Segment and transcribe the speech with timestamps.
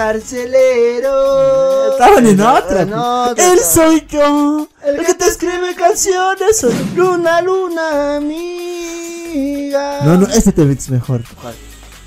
[0.00, 1.92] carcelero.
[1.92, 2.82] Estaban en otra.
[2.82, 6.58] En otra, Él soy yo, el que te escribe canciones.
[6.58, 10.00] soy- Luna, luna, amiga.
[10.04, 11.22] No, no, este te es mejor.
[11.40, 11.54] ¿Cuál?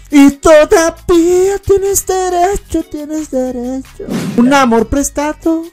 [0.09, 4.05] Y todavía tienes derecho, tienes derecho.
[4.37, 5.63] Un amor prestado.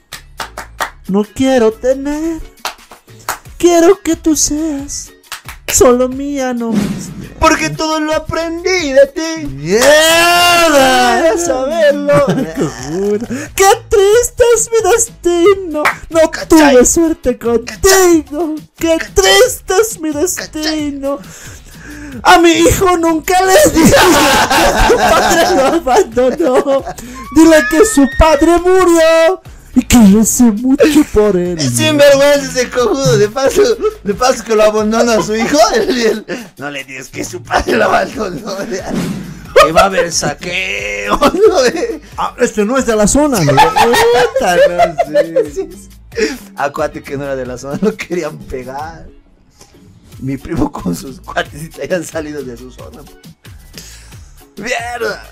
[1.09, 2.41] No quiero tener.
[3.59, 5.11] Quiero que tú seas
[5.73, 7.11] solo mía, no más.
[7.41, 9.47] Porque todo lo aprendí de ti.
[9.47, 11.37] ¡Mierda!
[11.39, 12.27] Saberlo.
[13.55, 15.83] ¡Qué triste es mi destino!
[16.11, 16.75] No ¿Cachai?
[16.75, 18.55] tuve suerte contigo.
[18.77, 21.19] ¡Qué triste es mi destino!
[22.23, 26.85] A mi hijo nunca le dije que su padre lo abandonó.
[27.35, 29.41] Dile que su padre murió
[29.75, 31.61] y que recé mucho por él.
[31.61, 33.63] Sinvergüenza ese cojudo, de paso,
[34.03, 35.59] de paso que lo abandona a su hijo.
[35.75, 38.57] él- él- no le digas que su padre lo abandonó.
[39.65, 41.17] Que va a haber saqueo.
[41.19, 41.57] ¿no?
[42.17, 43.53] Ah, este no es de la zona, ¿no?
[43.53, 43.61] No.
[46.57, 49.07] Acuate que no era de la zona, lo querían pegar.
[50.19, 53.01] Mi primo con sus cuates y hayan salido de su zona.
[54.57, 55.25] ¡Mierda!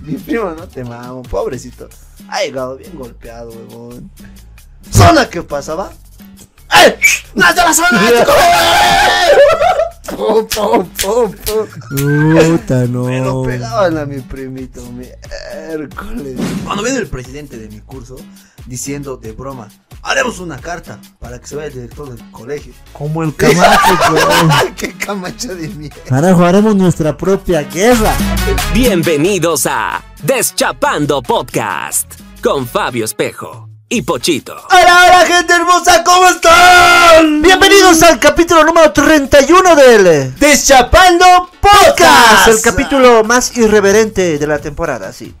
[0.00, 1.88] Mi primo no te mamo, pobrecito.
[2.28, 4.10] Ha llegado bien golpeado, huevón.
[4.90, 5.92] ¿Zona qué pasaba?
[6.74, 6.98] ¡Eh!
[7.34, 8.00] ¡No es de la zona!
[10.16, 11.66] ¡Pum, pum, pum, pum!
[11.88, 13.04] Puta, no.
[13.04, 16.36] Me lo pegaban a mi primito, miércoles.
[16.64, 18.16] Cuando viene el presidente de mi curso
[18.66, 19.68] diciendo de broma,
[20.02, 22.72] haremos una carta para que se vaya el director del colegio.
[22.92, 24.50] Como el Camacho, weón.
[24.50, 25.96] ¡Ay, qué camacho de mierda!
[26.06, 28.12] Carajo, haremos nuestra propia guerra.
[28.72, 34.56] Bienvenidos a Deschapando Podcast con Fabio Espejo y Pochito.
[34.70, 36.02] ¡Hola, hola, gente hermosa!
[36.02, 37.40] ¿Cómo están?
[37.40, 41.24] Bienvenidos al capítulo número 31 del Deschapando
[41.60, 42.48] Podcast, Podcast.
[42.48, 45.32] el capítulo más irreverente de la temporada, sí.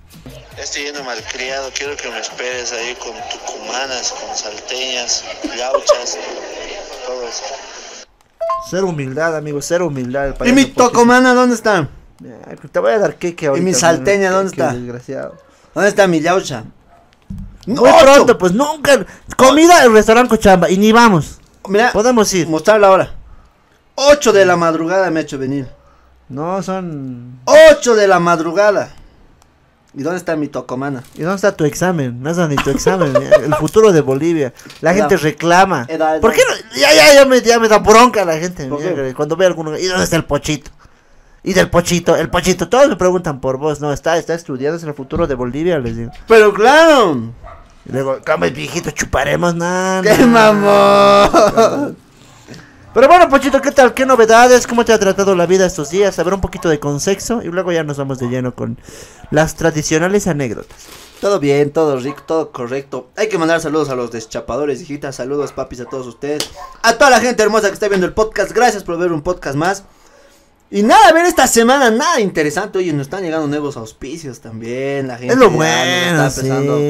[0.66, 5.22] Estoy yendo malcriado, quiero que me esperes ahí con tucumanas, con salteñas,
[5.56, 6.18] gauchas,
[7.06, 7.44] todo eso.
[8.68, 10.34] Cero humildad, amigo, cero humildad.
[10.40, 11.88] el ¿Y mi tocomana dónde está?
[12.48, 13.62] Ay, Te voy a dar queque ahorita.
[13.62, 13.78] mi amigo.
[13.78, 14.72] salteña, ¿dónde está?
[14.72, 15.36] Desgraciado.
[15.72, 16.64] ¿Dónde está mi yaucha?
[17.64, 18.04] Muy ¡Ocho!
[18.04, 19.06] pronto, pues nunca.
[19.36, 21.38] Comida en restaurante Cochamba y ni vamos.
[21.68, 22.48] Mira, Podemos ir.
[22.48, 23.14] mostrar la hora.
[23.94, 25.68] 8 de la madrugada me ha hecho venir.
[26.28, 27.38] No, son.
[27.44, 28.90] 8 de la madrugada.
[29.96, 31.02] ¿Y dónde está mi tocomana?
[31.14, 32.22] ¿Y dónde está tu examen?
[32.22, 33.14] No es ni tu examen.
[33.44, 34.52] el futuro de Bolivia.
[34.82, 35.86] La gente reclama.
[35.88, 36.78] era- era- ¿Por qué no?
[36.78, 38.68] Ya, ya, ya me, ya me da bronca la gente.
[39.16, 39.78] Cuando ve alguno.
[39.78, 40.70] ¿Y dónde está el pochito?
[41.42, 42.68] Y del pochito, el pochito.
[42.68, 43.80] Todos me preguntan por vos.
[43.80, 46.10] No, está, está estudiando es el futuro de Bolivia, les digo.
[46.28, 47.32] Pero claro.
[47.88, 50.02] Y luego, cama viejito, chuparemos nada.
[50.16, 51.96] ¡Qué mamón!
[52.96, 53.92] Pero bueno, Pochito, ¿qué tal?
[53.92, 54.66] ¿Qué novedades?
[54.66, 56.18] ¿Cómo te ha tratado la vida estos días?
[56.18, 58.78] A ver un poquito de consexo y luego ya nos vamos de lleno con
[59.30, 60.86] las tradicionales anécdotas.
[61.20, 63.08] Todo bien, todo rico, todo correcto.
[63.18, 65.16] Hay que mandar saludos a los deschapadores, hijitas.
[65.16, 66.48] Saludos, papis, a todos ustedes.
[66.82, 68.52] A toda la gente hermosa que está viendo el podcast.
[68.52, 69.84] Gracias por ver un podcast más.
[70.68, 72.78] Y nada, a ver esta semana, nada interesante.
[72.78, 75.06] Oye, nos están llegando nuevos auspicios también.
[75.06, 76.80] La gente Es lo bueno, está empezando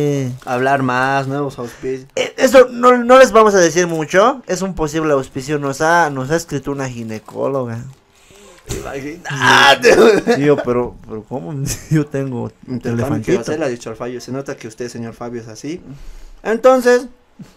[0.47, 2.09] a hablar más, nuevos auspicios.
[2.17, 4.43] Eh, Eso no, no les vamos a decir mucho.
[4.47, 5.59] Es un posible auspicio.
[5.59, 7.85] Nos ha, nos ha escrito una ginecóloga.
[8.71, 10.23] Imagínate.
[10.37, 11.55] Tío, pero, pero ¿cómo?
[11.91, 13.45] Yo tengo un elefantito.
[13.45, 15.83] Se nota que usted, señor Fabio, es así.
[16.43, 17.07] Entonces,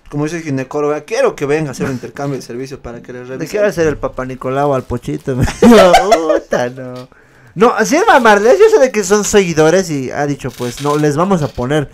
[0.09, 3.19] como dice ginecóloga, quiero que venga a hacer un intercambio de servicios para que le
[3.19, 3.51] ¿De revise.
[3.51, 5.35] qué va a ser el papá Nicolau al pochito?
[5.61, 5.91] no,
[6.33, 7.07] puta, no.
[7.55, 8.57] No, así es mamarles.
[8.59, 11.89] Yo sé de que son seguidores y ha dicho, pues, no, les vamos a poner.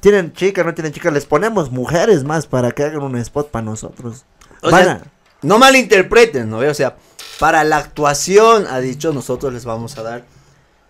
[0.00, 3.64] Tienen chica, no tienen chica, les ponemos mujeres más para que hagan un spot para
[3.64, 4.24] nosotros.
[4.62, 5.00] O Van sea, a-
[5.42, 6.58] no malinterpreten, ¿no?
[6.58, 6.96] O sea,
[7.38, 10.24] para la actuación, ha dicho, nosotros les vamos a dar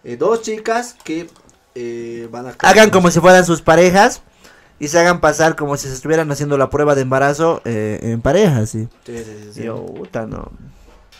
[0.04, 1.28] eh, dos chicas que
[1.75, 2.54] eh, van a...
[2.60, 4.22] hagan como si fueran sus parejas
[4.81, 8.23] y se hagan pasar como si se estuvieran haciendo la prueba de embarazo eh, en
[8.23, 8.89] pareja, sí.
[9.05, 9.63] Sí, sí, sí.
[9.63, 10.51] Yo, puta, no.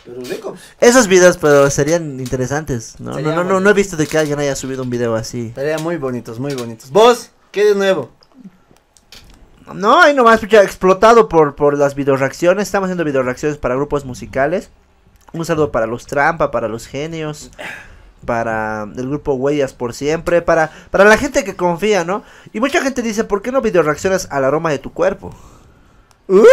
[0.05, 0.57] Pero rico.
[0.81, 2.99] Esos videos, pero serían interesantes.
[2.99, 5.49] No, Sería no, no, no, he visto de que alguien haya subido un video así.
[5.49, 6.91] Estarían muy bonitos, muy bonitos.
[6.91, 7.31] ¿Vos?
[7.53, 8.11] ¿Qué de nuevo?
[9.75, 12.67] No, ahí nomás, pucha, explotado por, por las videoreacciones.
[12.67, 14.71] Estamos haciendo videoreacciones para grupos musicales.
[15.35, 17.51] Un saludo para los Trampa, para los Genios,
[18.25, 22.23] para el grupo Huellas por Siempre, para, para la gente que confía, ¿no?
[22.53, 25.35] Y mucha gente dice, ¿por qué no videoreacciones al aroma de tu cuerpo?
[26.29, 26.45] ¡Uh!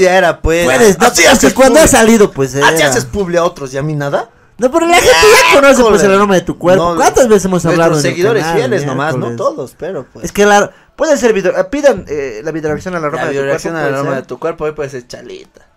[0.00, 0.64] Ya era, pues.
[0.64, 2.90] Puedes, no, Así haces cuando ha salido, pues Así era.
[2.90, 4.30] haces publi a otros y a mí nada.
[4.58, 6.90] No, pero la gente ya conoce pues el aroma de tu cuerpo.
[6.90, 10.24] No, ¿Cuántas veces hemos hablado el seguidores canal, fieles nomás, no todos, pero pues.
[10.24, 13.34] Es que la, puede ser video, eh, pidan eh, la videoreacción al aroma la de
[13.34, 13.46] tu cuerpo.
[13.46, 15.68] violación al puede aroma de tu cuerpo hoy puede ser chalita.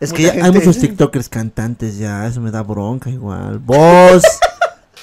[0.00, 3.58] Es que ya hay gente- muchos TikTokers cantantes ya, eso me da bronca igual.
[3.58, 4.22] Vos,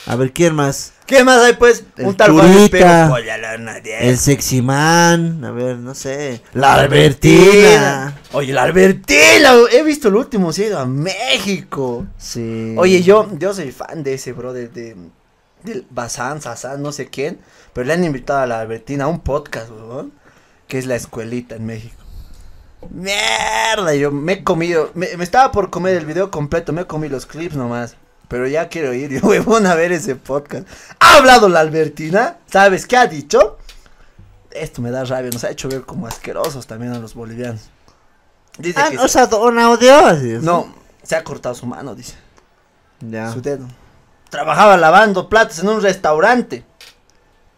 [0.08, 0.94] A ver, ¿quién más?
[1.06, 1.84] ¿Qué más hay pues?
[1.96, 3.04] El Un tal Juan Churita.
[3.06, 3.58] Espejo.
[3.60, 4.10] Nadie.
[4.10, 5.46] El sexy man.
[5.46, 6.42] A ver, no sé.
[6.54, 8.18] La Albertina.
[8.32, 9.52] Oye, la Albertina.
[9.72, 12.08] He visto el último, se ha ido a México.
[12.18, 12.74] Sí.
[12.78, 14.96] Oye, yo, yo soy fan de ese brother de,
[15.64, 17.38] del Bazán, Sazán, no sé quién,
[17.74, 20.14] pero le han invitado a la Albertina a un podcast, weón,
[20.68, 22.01] que es La Escuelita en México.
[22.90, 27.10] Mierda, yo me he comido, me, me estaba por comer el video completo, me comí
[27.10, 27.96] los clips nomás,
[28.28, 30.68] pero ya quiero ir, yo huevón a ver ese podcast.
[31.00, 32.38] ¿Ha hablado la Albertina?
[32.48, 33.58] ¿Sabes qué ha dicho?
[34.52, 37.70] Esto me da rabia, nos ha hecho ver como asquerosos también a los bolivianos.
[38.58, 40.42] Dice Ah, que o se- un audio.
[40.42, 40.74] no,
[41.04, 42.16] se ha cortado su mano, dice
[43.00, 43.32] Ya.
[43.32, 43.68] su dedo.
[44.30, 46.66] Trabajaba lavando platos en un restaurante.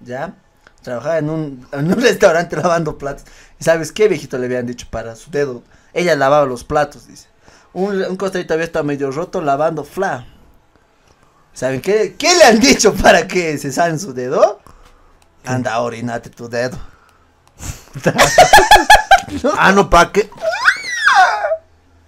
[0.01, 0.33] ¿Ya?
[0.81, 3.23] Trabajaba en un, en un restaurante lavando platos.
[3.63, 4.37] ¿Y sabes qué, viejito?
[4.37, 5.63] Le habían dicho para su dedo.
[5.93, 7.29] Ella lavaba los platos, dice.
[7.71, 10.27] Un, un costarito había estado medio roto lavando fla.
[11.53, 12.13] ¿Saben qué?
[12.19, 14.59] ¿Qué le han dicho para que se sane su dedo?
[15.45, 16.77] Anda, orinate tu dedo.
[19.57, 20.29] Ah, no, ¿para qué?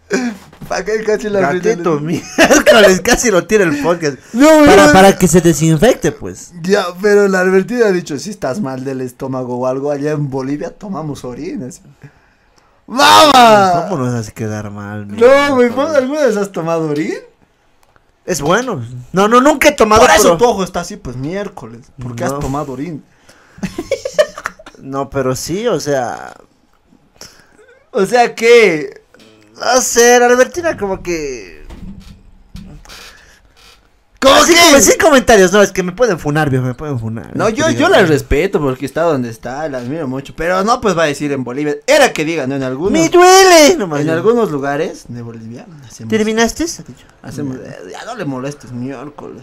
[0.68, 4.18] ¿Para qué casi la Gatito, miércoles, casi lo tira el podcast.
[4.34, 6.54] No, Para, no, para que se desinfecte, pues.
[6.62, 10.30] Ya, pero la Albertina ha dicho, si estás mal del estómago o algo, allá en
[10.30, 11.82] Bolivia tomamos orinas.
[12.88, 13.88] ¡Mama!
[13.90, 15.08] ¿Cómo nos hace quedar mal?
[15.08, 17.16] No, güey, alguna vez has tomado orín?
[18.26, 18.84] Es bueno.
[19.14, 20.02] No, no, nunca he tomado.
[20.02, 22.40] Por eso pero- tu ojo está así, pues miércoles, porque has No.
[22.40, 23.04] tomado orín.
[24.82, 26.36] No, pero sí, o sea.
[27.90, 29.02] O sea que...
[29.57, 31.55] No sé, la Albertina como que.
[34.25, 34.60] ¿Cómo Así que?
[34.60, 37.36] como- sin comentarios, no, es que me pueden funar, viejo, me pueden funar.
[37.36, 40.98] No, yo, yo la respeto porque está donde está, la admiro mucho, pero no pues
[40.98, 41.75] va a decir en Bolivia.
[41.88, 42.56] Era que digan, ¿no?
[42.56, 43.75] En algunos, ¡Me duele!
[43.77, 46.10] Nomás en algunos lugares de Bolivia hacemos...
[46.10, 46.66] ¿Terminaste?
[47.22, 47.57] Hacemos
[47.92, 49.42] ya no le molestes, miércoles.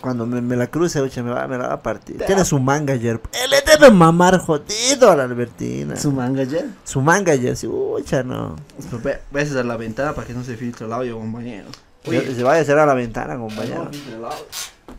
[0.00, 2.18] Cuando me, me la cruce, oye, me va, me la va a partir.
[2.26, 3.20] Tiene su manga ayer.
[3.32, 5.96] Eh, Le debe mamar jodido a la Albertina.
[5.96, 6.66] Su manga ya.
[6.84, 8.56] Su manga ayer, sí, uy, no.
[8.90, 11.68] Pues ve- Veces a la ventana para que no se filtre el audio, compañero.
[12.04, 13.90] Se, se vaya a cerrar la ventana, compañero.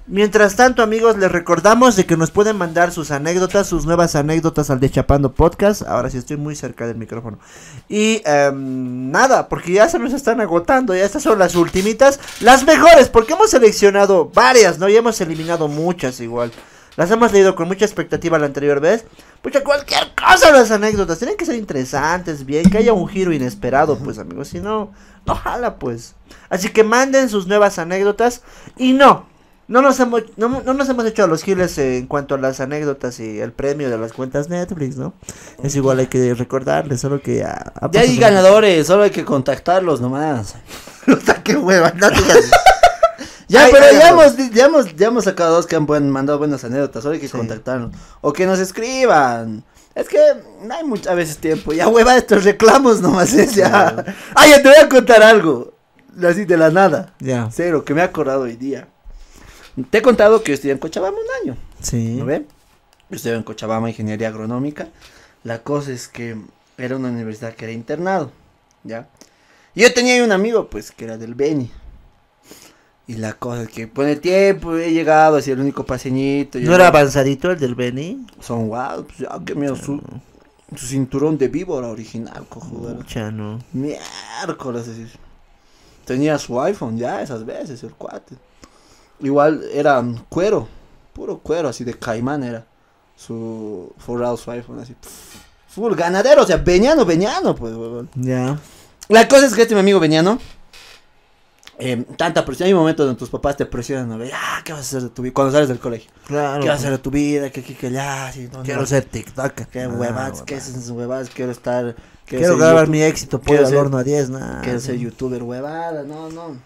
[0.08, 4.70] Mientras tanto, amigos, les recordamos de que nos pueden mandar sus anécdotas, sus nuevas anécdotas
[4.70, 5.82] al de Chapando Podcast.
[5.82, 7.40] Ahora sí estoy muy cerca del micrófono.
[7.90, 10.96] Y em, nada, porque ya se nos están agotando.
[10.96, 14.88] Ya estas son las ultimitas, las mejores, porque hemos seleccionado varias, ¿no?
[14.90, 16.52] Y hemos eliminado muchas igual.
[16.98, 19.06] Las hemos leído con mucha expectativa la anterior vez.
[19.42, 21.18] Pucha, cualquier cosa las anécdotas.
[21.18, 24.50] Tienen que ser interesantes, bien, que haya un giro inesperado, pues, amigos.
[24.50, 24.92] Si no,
[25.26, 26.16] no jala, pues.
[26.50, 28.42] Así que manden sus nuevas anécdotas.
[28.78, 29.28] Y no,
[29.68, 32.60] no nos hemos, no, no nos hemos hecho a los giles en cuanto a las
[32.60, 35.14] anécdotas y el premio de las cuentas Netflix, ¿no?
[35.64, 37.74] Es igual, hay que recordarles, solo que ya...
[37.80, 40.56] ha Ya hay ganadores, solo hay que contactarlos nomás.
[41.44, 42.52] Qué hueva, no digas-
[43.48, 46.40] Ya, Ay, pero ya hemos, ya, hemos, ya hemos sacado dos que han buen- mandado
[46.40, 47.38] buenas anécdotas, solo hay que Sí.
[47.38, 47.92] contactarlos.
[48.22, 49.64] O que nos escriban.
[49.96, 50.20] Es que
[50.62, 51.72] no hay muchas veces tiempo.
[51.72, 54.04] Ya hueva estos reclamos nomás es ya.
[54.36, 55.74] Ah, ya te voy a contar algo.
[56.22, 57.14] Así de la nada.
[57.20, 58.88] Ya, Cero, que me he acordado hoy día.
[59.90, 61.58] Te he contado que yo estudié en Cochabamba un año.
[61.82, 62.16] sí.
[62.18, 62.46] ¿No ven?
[63.10, 64.88] Yo estudié en Cochabamba Ingeniería Agronómica.
[65.44, 66.38] La cosa es que
[66.78, 68.32] era una universidad que era internado,
[68.84, 69.08] ¿ya?
[69.76, 71.72] Y yo tenía ahí un amigo, pues, que era del Beni.
[73.08, 76.60] Y la cosa es que pone tiempo, he llegado, así el único paseñito.
[76.60, 78.26] ¿No era avanzadito el del Benny?
[78.40, 80.02] Son guau, pues ya que mira su,
[80.76, 82.96] su cinturón de víbora original, cojudo.
[82.96, 83.60] Mucha, no.
[83.74, 85.06] Miércoles, así.
[86.06, 88.36] Tenía su iPhone ya esas veces, el cuate.
[89.20, 90.68] Igual era cuero,
[91.14, 92.66] puro cuero, así de caimán era.
[93.16, 94.96] Su forrado su iPhone, así.
[95.68, 98.10] Full ganadero, o sea, Beñano, Beñano, pues, huevón.
[98.16, 98.60] Ya.
[99.10, 100.40] La cosa es que este mi amigo Beñano,
[101.80, 104.24] eh, tanta presión, hay momentos donde tus papás te presionan, ¿no?
[104.34, 105.34] Ah, ¿qué vas a hacer de tu vida?
[105.34, 106.10] Cuando sales del colegio.
[106.28, 106.62] Claro.
[106.62, 107.50] ¿Qué vas a hacer de tu vida?
[107.50, 108.32] ¿Qué, qué, qué, ya?
[108.34, 108.88] Sí, no, Quiero no.
[108.88, 109.54] ser TikTok.
[109.72, 110.42] ¿Qué Ah, huevadas?
[110.44, 111.30] ¿Qué esas huevadas?
[111.30, 111.96] Quiero estar...
[112.26, 114.62] Quiero ser grabar YouTube- mi éxito por quiero el horno a 10, nada.
[114.62, 116.58] Quiero ser youtuber huevada, no, no.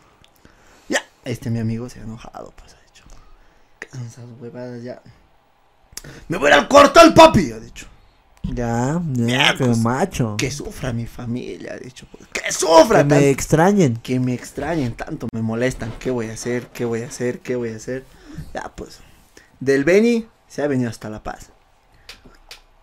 [0.87, 3.03] Ya, este mi amigo se ha enojado, pues ha dicho.
[3.79, 5.01] ¿Qué son esas huevadas ya?
[6.29, 7.87] Me voy a ir al cuartel, papi, ha dicho.
[8.43, 9.77] Ya, ya, qué Miércoles.
[9.79, 10.35] macho.
[10.37, 12.07] Que sufra mi familia, ha dicho.
[12.11, 13.97] pues, Que sufra, Que me extrañen.
[13.97, 15.91] que me extrañen tanto, me molestan.
[15.99, 16.67] ¿Qué voy a hacer?
[16.67, 17.39] ¿Qué voy a hacer?
[17.41, 18.05] ¿Qué voy a hacer?
[18.53, 18.99] Ya, pues.
[19.59, 21.49] Del Beni se ha venido hasta La Paz.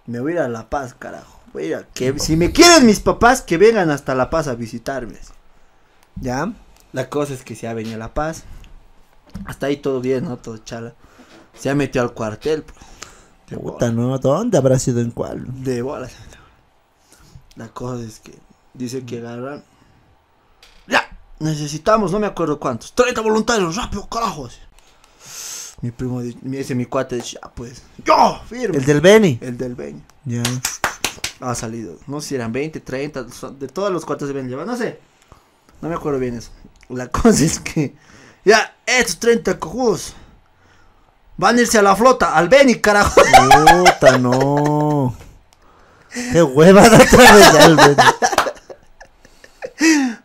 [0.06, 1.40] Me voy a ir a La Paz, carajo.
[1.52, 4.46] Voy a ir a- que, si me quieren mis papás, que vengan hasta La Paz
[4.48, 5.16] a visitarme.
[6.20, 6.52] Ya.
[6.92, 8.44] La cosa es que se ha venido a La Paz.
[9.46, 10.36] Hasta ahí todo bien, ¿no?
[10.36, 10.94] Todo chala.
[11.58, 12.62] Se ha metido al cuartel.
[12.62, 12.76] pues.
[13.48, 14.18] De Puta, ¿no?
[14.18, 15.44] ¿Dónde habrá sido en cuál?
[15.62, 16.12] de bolas.
[17.54, 18.34] La cosa es que
[18.74, 19.62] dice que agarran.
[20.86, 22.92] Ya, necesitamos, no me acuerdo cuántos.
[22.94, 24.46] 30 voluntarios, rápido, carajo.
[24.46, 24.58] así.
[25.82, 28.78] Mi primo, me dice mi cuate, ya pues, yo, firme.
[28.78, 29.38] El del Beni.
[29.40, 30.00] El del Beño.
[30.24, 30.42] Ya.
[31.40, 31.98] Ha salido.
[32.06, 34.76] No sé si eran 20, 30, son- de todos los cuates se ven llevar, no
[34.76, 35.00] sé.
[35.82, 36.50] No me acuerdo bien eso.
[36.88, 37.94] La cosa es que,
[38.44, 40.14] ya, estos 30 cojudos
[41.36, 43.20] van a irse a la flota, al Beni, carajo.
[43.20, 45.14] Puta, no.
[46.32, 47.96] Qué huevada otra vez Beni.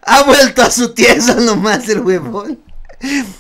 [0.04, 2.60] Ha vuelto a su tierra nomás el huevón.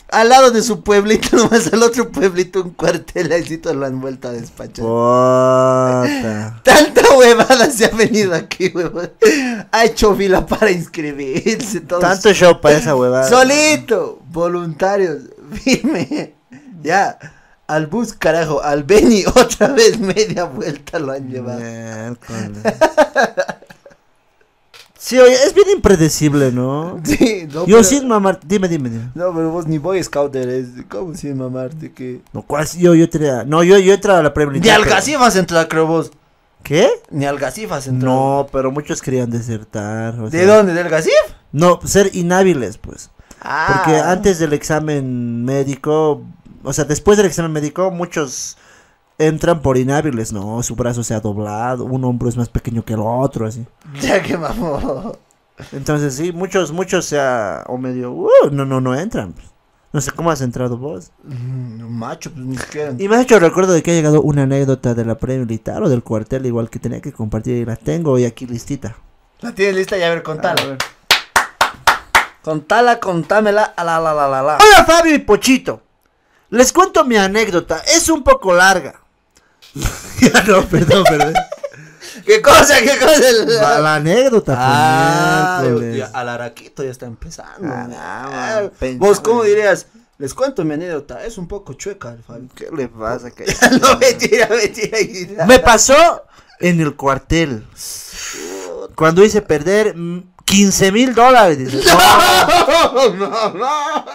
[0.09, 4.27] Al lado de su pueblito, nomás al otro pueblito, un cuartel, ahí lo han vuelto
[4.27, 4.83] a despachar.
[4.83, 6.61] Puta.
[6.63, 9.11] Tanta huevada se ha venido aquí, huevón.
[9.71, 11.99] Ha hecho fila para inscribirse, todo.
[11.99, 13.29] Tanto show para esa huevada.
[13.29, 15.19] Solito, voluntarios,
[15.63, 16.33] firme.
[16.81, 17.17] Ya,
[17.73, 21.59] al bus, carajo, al Beni, otra vez media vuelta lo han llevado.
[24.97, 26.99] Sí, oye, es bien impredecible, ¿no?
[27.03, 29.09] Sí, no, Yo pero- sin mamar, dime, dime, dime.
[29.15, 32.21] No, pero vos ni Boy Scout eres, ¿cómo sin mamarte que?
[32.33, 32.67] No, ¿cuál?
[32.77, 34.65] Yo, yo tenía, no, yo, yo entraba a la premilitar.
[34.65, 36.11] Ni al pero- vas a entrar, creo vos.
[36.63, 36.87] ¿Qué?
[37.09, 37.39] Ni al
[37.87, 38.11] a entrar.
[38.13, 40.19] No, pero muchos querían desertar.
[40.19, 40.75] o ¿De sea, dónde?
[40.75, 41.11] ¿Del Gasif?
[41.51, 43.09] No, ser inhábiles, pues.
[43.41, 43.81] Ah.
[43.83, 46.21] Porque antes del examen médico,
[46.63, 48.57] o sea, después del examen médico, muchos
[49.17, 52.93] entran por inhábiles, no, su brazo se ha doblado, un hombro es más pequeño que
[52.93, 53.65] el otro, así.
[54.01, 55.17] Ya que mamó.
[55.71, 59.33] Entonces sí, muchos, muchos se ha, o medio, uh, no, no, no entran.
[59.93, 61.11] No sé cómo has entrado vos.
[61.23, 62.93] Mm, macho, pues ni siquiera.
[62.97, 65.89] Y me has hecho recuerdo de que ha llegado una anécdota de la pre-militar o
[65.89, 68.95] del cuartel, igual que tenía que compartir y la tengo hoy aquí listita.
[69.41, 70.77] La tienes lista y a ver, contala.
[72.41, 74.57] Contala, contámela, a la la la la la.
[74.57, 75.81] Hola Fabio y Pochito.
[76.51, 77.79] Les cuento mi anécdota.
[77.79, 79.01] Es un poco larga.
[80.47, 81.33] No, perdón, perdón.
[82.25, 82.79] ¿Qué cosa?
[82.79, 83.21] ¿Qué cosa?
[83.45, 84.53] La, la anécdota.
[84.53, 85.63] pues, Ah,
[85.95, 87.67] ya, al araquito ya está empezando.
[87.73, 88.97] Ah, Ah, no.
[88.97, 89.87] Vos, ¿cómo dirías?
[90.19, 91.23] Les cuento mi anécdota.
[91.25, 92.49] Es un poco chueca Fabio.
[92.53, 93.31] ¿Qué le pasa?
[93.31, 93.45] que-
[93.81, 94.97] no, mentira, mentira.
[94.99, 95.45] mentira.
[95.47, 96.23] Me pasó
[96.59, 97.65] en el cuartel.
[98.95, 101.57] Cuando hice perder mm, 15 mil dólares.
[101.57, 101.81] dice.
[101.83, 104.05] No, no, no, no.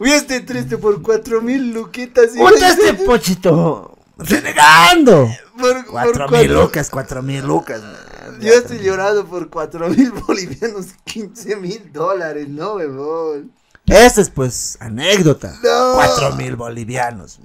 [0.00, 2.34] Uy, estoy triste por cuatro mil luquitas.
[2.34, 3.96] y- Puta este Pochito.
[4.16, 5.28] Renegando.
[5.58, 7.80] Por, Cuatro mil lucas, cuatro mil lucas.
[8.40, 13.52] Yo estoy llorando por cuatro mil bolivianos, 15 mil dólares, no, huevón.
[13.86, 15.52] Esta es pues anécdota.
[15.62, 15.94] No.
[15.94, 17.40] Cuatro mil bolivianos.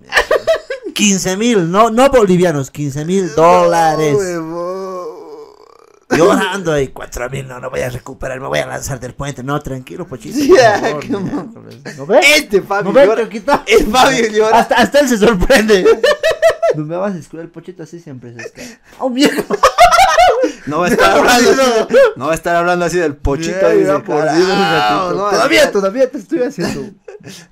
[0.94, 4.14] 15 mil, no, no bolivianos, 15 mil dólares.
[4.14, 4.83] No, huevón.
[6.17, 9.43] Llorando ahí, cuatro mil, no, no voy a recuperar, me voy a lanzar del puente.
[9.43, 10.38] No, tranquilo, pochito.
[10.39, 11.10] Ya, favor.
[11.98, 12.25] ¿No ves?
[12.36, 13.63] Este Fabio ¿No ves, llora.
[13.67, 14.60] El Fabio llora.
[14.60, 15.86] Hasta, hasta él se sorprende.
[16.75, 18.62] No me vas a escuchar el pochito así siempre se está.
[19.00, 19.43] ¡Oh, mierda!
[20.65, 21.96] No va a estar hablando así.
[22.15, 23.70] No va a estar hablando así del pochito.
[23.75, 25.12] Mira, por carajo, Dios, un ratito.
[25.13, 26.89] no va a todavía, todavía te estoy haciendo.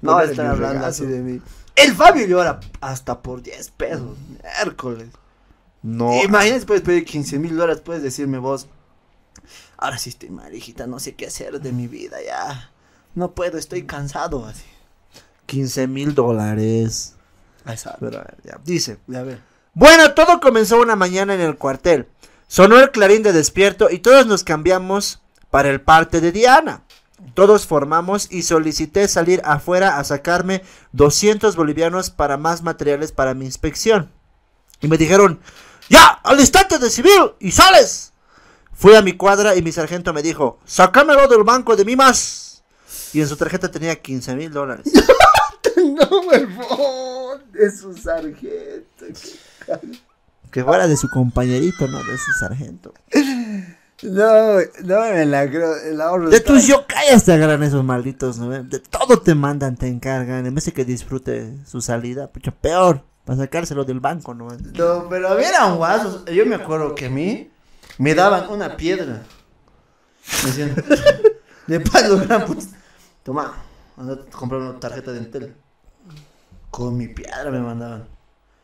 [0.02, 1.04] No va a estar hablando regazo.
[1.04, 1.42] así de mí.
[1.76, 4.18] El Fabio llora hasta por 10 pesos.
[4.44, 5.10] Miércoles.
[5.84, 6.24] No.
[6.24, 8.68] Imagínate, puedes pedir 15 mil dólares, puedes decirme vos.
[9.78, 12.72] Ahora sí estoy mal, hijita, no sé qué hacer de mi vida ya.
[13.16, 14.66] No puedo, estoy cansado así.
[15.48, 17.16] 15 mil dólares.
[18.00, 19.00] Pero, ya, Dice.
[19.08, 19.42] Ya ver.
[19.74, 22.08] Bueno, todo comenzó una mañana en el cuartel.
[22.48, 26.84] Sonó el clarín de despierto y todos nos cambiamos para el parte de Diana.
[27.34, 33.46] Todos formamos y solicité salir afuera a sacarme 200 bolivianos para más materiales para mi
[33.46, 34.12] inspección.
[34.82, 35.40] Y me dijeron,
[35.92, 38.14] ya, al instante de civil y sales.
[38.72, 42.64] Fui a mi cuadra y mi sargento me dijo, sácamelo del banco de Mimas.
[43.12, 44.86] Y en su tarjeta tenía 15 mil dólares.
[45.78, 49.06] No, huevón, es su sargento.
[50.52, 52.94] Que fuera de su compañerito, no de su sargento.
[54.04, 55.76] No, no me la creo.
[55.78, 58.50] El ahorro De tus yokayas te agarran esos malditos, ¿no?
[58.50, 60.46] De todo te mandan, te encargan.
[60.46, 63.04] En vez de que disfrute su salida, pucha, peor.
[63.26, 64.48] Para sacárselo del banco, ¿no?
[64.48, 66.26] No, pero eran guasos.
[66.26, 67.52] Yo me acuerdo que a mí
[67.98, 69.24] me daban una piedra.
[70.44, 70.76] Me decían,
[71.68, 72.68] de palo gramos.
[73.24, 73.54] Toma,
[73.98, 75.56] anda a comprar una tarjeta de Entel.
[76.72, 78.08] Con mi piedra me mandaban.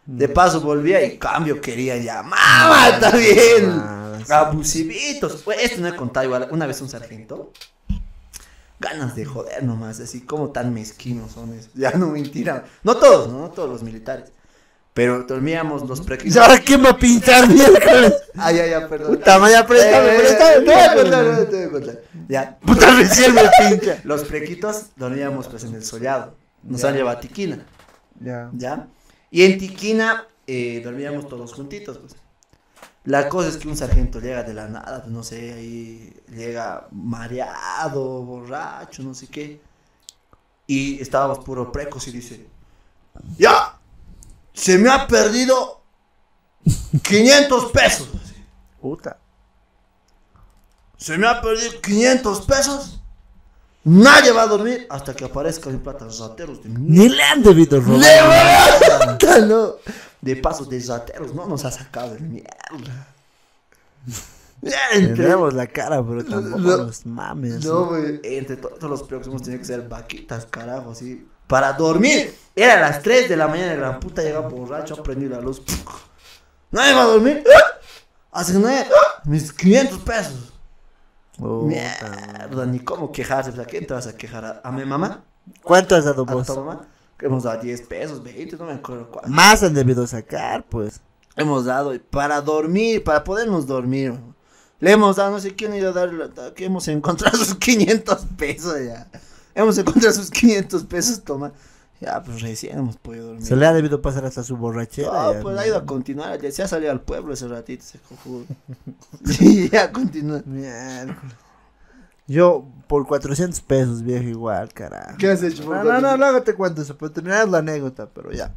[0.08, 2.24] De paso volvía y cambio quería ya.
[2.24, 3.70] ¡Mamá, está bien!
[3.70, 4.32] Ah, sí.
[4.32, 5.42] Abusivitos.
[5.44, 6.48] Pues, esto no he contado igual.
[6.50, 7.52] Una vez un sargento.
[8.80, 11.74] Ganas de joder nomás, así como tan mezquinos son esos.
[11.74, 12.66] Ya no mentira.
[12.84, 14.32] No todos, no, no todos los militares.
[14.98, 16.38] Pero dormíamos los ¿Y prequitos.
[16.38, 18.16] ahora quién va a pintar miércoles?
[18.36, 19.16] Ah, ya, ya, perdón.
[19.16, 21.28] Puta, vaya, préstame, Eh, préstame, te voy a préstame.
[21.28, 22.02] contar, te voy a contar.
[22.28, 22.58] Ya.
[22.66, 24.02] Puta, recién me pincha.
[24.04, 26.34] Los prequitos dormíamos pues en el soleado.
[26.64, 27.64] Nos han llevado a Tiquina,
[28.20, 28.50] Ya.
[28.54, 28.88] ¿ya?
[29.30, 32.16] Y en Tiquina eh, dormíamos todos juntitos, pues.
[33.04, 36.88] La cosa es que un sargento llega de la nada, pues no sé, ahí llega
[36.92, 39.62] mareado, borracho, no sé qué.
[40.66, 42.48] Y estábamos puro precos y dice,
[43.38, 43.77] ya,
[44.58, 45.82] se me ha perdido
[47.04, 48.10] 500 pesos.
[48.82, 49.18] Puta.
[50.98, 53.02] Se me ha perdido 500 pesos.
[53.84, 56.70] Nadie va a dormir hasta que aparezcan en plata rateros de.
[56.70, 58.00] Ni le han debido robar.
[58.00, 59.80] Levántalo.
[60.20, 63.08] De paso de rateros, no nos ha sacado de mierda.
[64.92, 66.78] Entre, Tenemos la cara, pero tampoco No.
[66.78, 67.64] los mames.
[67.64, 71.28] no, güey, entre to- todos los hemos tenido que ser vaquitas, carajo, así.
[71.48, 72.36] Para dormir.
[72.56, 75.62] Era las 3 de la mañana, el gran puta llega borracho, ha prendido la luz.
[76.72, 77.44] Nadie va a dormir.
[78.32, 78.86] Así que nadie.
[79.26, 80.54] Mis 500 pesos.
[81.38, 81.66] Puta.
[81.68, 83.60] Mierda, ni cómo quejarse.
[83.62, 84.44] ¿A quién te vas a quejar?
[84.44, 85.24] ¿A, a mi mamá?
[85.62, 86.48] ¿Cuánto has dado ¿A vos?
[86.48, 86.88] tu mamá?
[87.20, 89.30] Hemos dado 10 pesos, 20, no me acuerdo cuánto.
[89.30, 91.02] Más han debido sacar, pues.
[91.36, 94.16] Hemos dado para dormir, para podernos dormir.
[94.80, 98.26] Le hemos dado, no sé quién ha ido a dar, que hemos encontrado sus 500
[98.38, 99.08] pesos ya.
[99.58, 101.52] Hemos encontrado sus 500 pesos, toma.
[102.00, 103.44] Ya, pues recién hemos podido dormir.
[103.44, 105.12] Se le ha debido pasar hasta su borrachera.
[105.12, 105.62] No, ya, pues ¿no?
[105.62, 108.46] ha ido a continuar, ya se ha salido al pueblo ese ratito, ese cojudo.
[109.26, 110.44] Sí, ya continúa.
[112.28, 115.18] Yo por 400 pesos, viejo, igual, carajo.
[115.18, 115.66] ¿Qué has hecho?
[115.66, 116.20] por No, no, no, 400?
[116.20, 118.54] luego te cuento eso, pero terminar la anécdota, pero ya.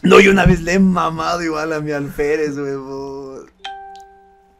[0.00, 3.50] No, yo una vez le he mamado igual a mi alférez, huevón.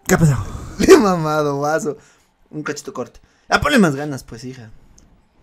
[0.07, 0.37] ¿Qué pasó?
[0.79, 1.97] Le he mamado, vaso.
[2.51, 3.19] Un cachito corte.
[3.49, 4.69] Ya ponle más ganas, pues, hija.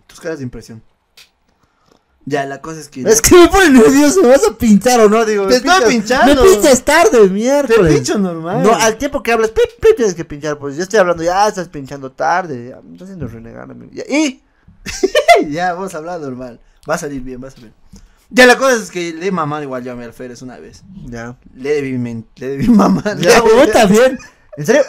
[0.08, 0.82] Tus caras de impresión.
[2.24, 3.00] Ya, la cosa es que.
[3.02, 5.24] Es que me pone nervioso, ¿me vas a pinchar o no?
[5.24, 6.44] Digo, Te estoy pinchando.
[6.44, 7.94] Me pinchas tarde, Te miércoles.
[7.94, 8.62] pincho normal.
[8.62, 11.48] No, al tiempo que hablas, pip, pip, tienes que pinchar, pues yo estoy hablando, ya
[11.48, 13.68] estás pinchando tarde, ya me estás haciendo renegar.
[13.92, 14.42] Ya, y,
[15.48, 16.60] ya, vamos a hablar normal.
[16.88, 17.72] Va a salir bien, va a salir.
[18.28, 20.82] Ya, la cosa es que le mamado igual yo a mi alférez una vez.
[21.06, 21.34] ya.
[21.54, 23.16] Le debí, men- le debí mamar.
[23.18, 24.18] Ya, güey, también.
[24.58, 24.82] ¿En serio?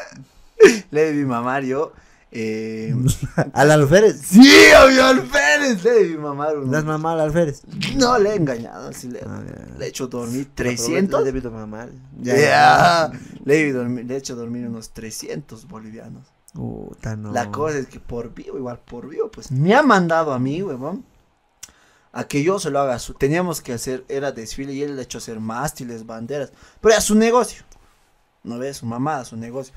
[0.92, 1.94] Le debí mamar yo.
[2.32, 2.94] Eh...
[3.54, 4.22] Al alférez.
[4.22, 5.84] sí, a mi alférez.
[5.84, 6.58] Le mamar.
[6.58, 7.64] un- Las mamás al alférez.
[7.96, 8.94] No, le he engañado.
[8.94, 9.42] Sí, le, Ah,
[9.78, 11.22] le he hecho dormir Le 300.
[11.22, 11.90] he debido mamar.
[12.22, 13.12] Ya.
[13.46, 16.28] Le, he dormir- le he hecho dormir unos 300 bolivianos.
[16.54, 17.32] No.
[17.32, 20.62] La cosa es que por vivo, igual por vivo, pues me ha mandado a mí,
[20.64, 21.06] huevón,
[22.12, 22.98] a que yo se lo haga.
[23.00, 26.94] Su, teníamos que hacer, era desfile y él le ha hecho hacer mástiles, banderas, pero
[26.94, 27.64] era su negocio.
[28.44, 28.78] ¿No ves?
[28.78, 29.74] Su mamá, su negocio.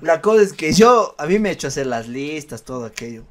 [0.00, 3.24] La cosa es que yo, a mí me ha hecho hacer las listas, todo aquello.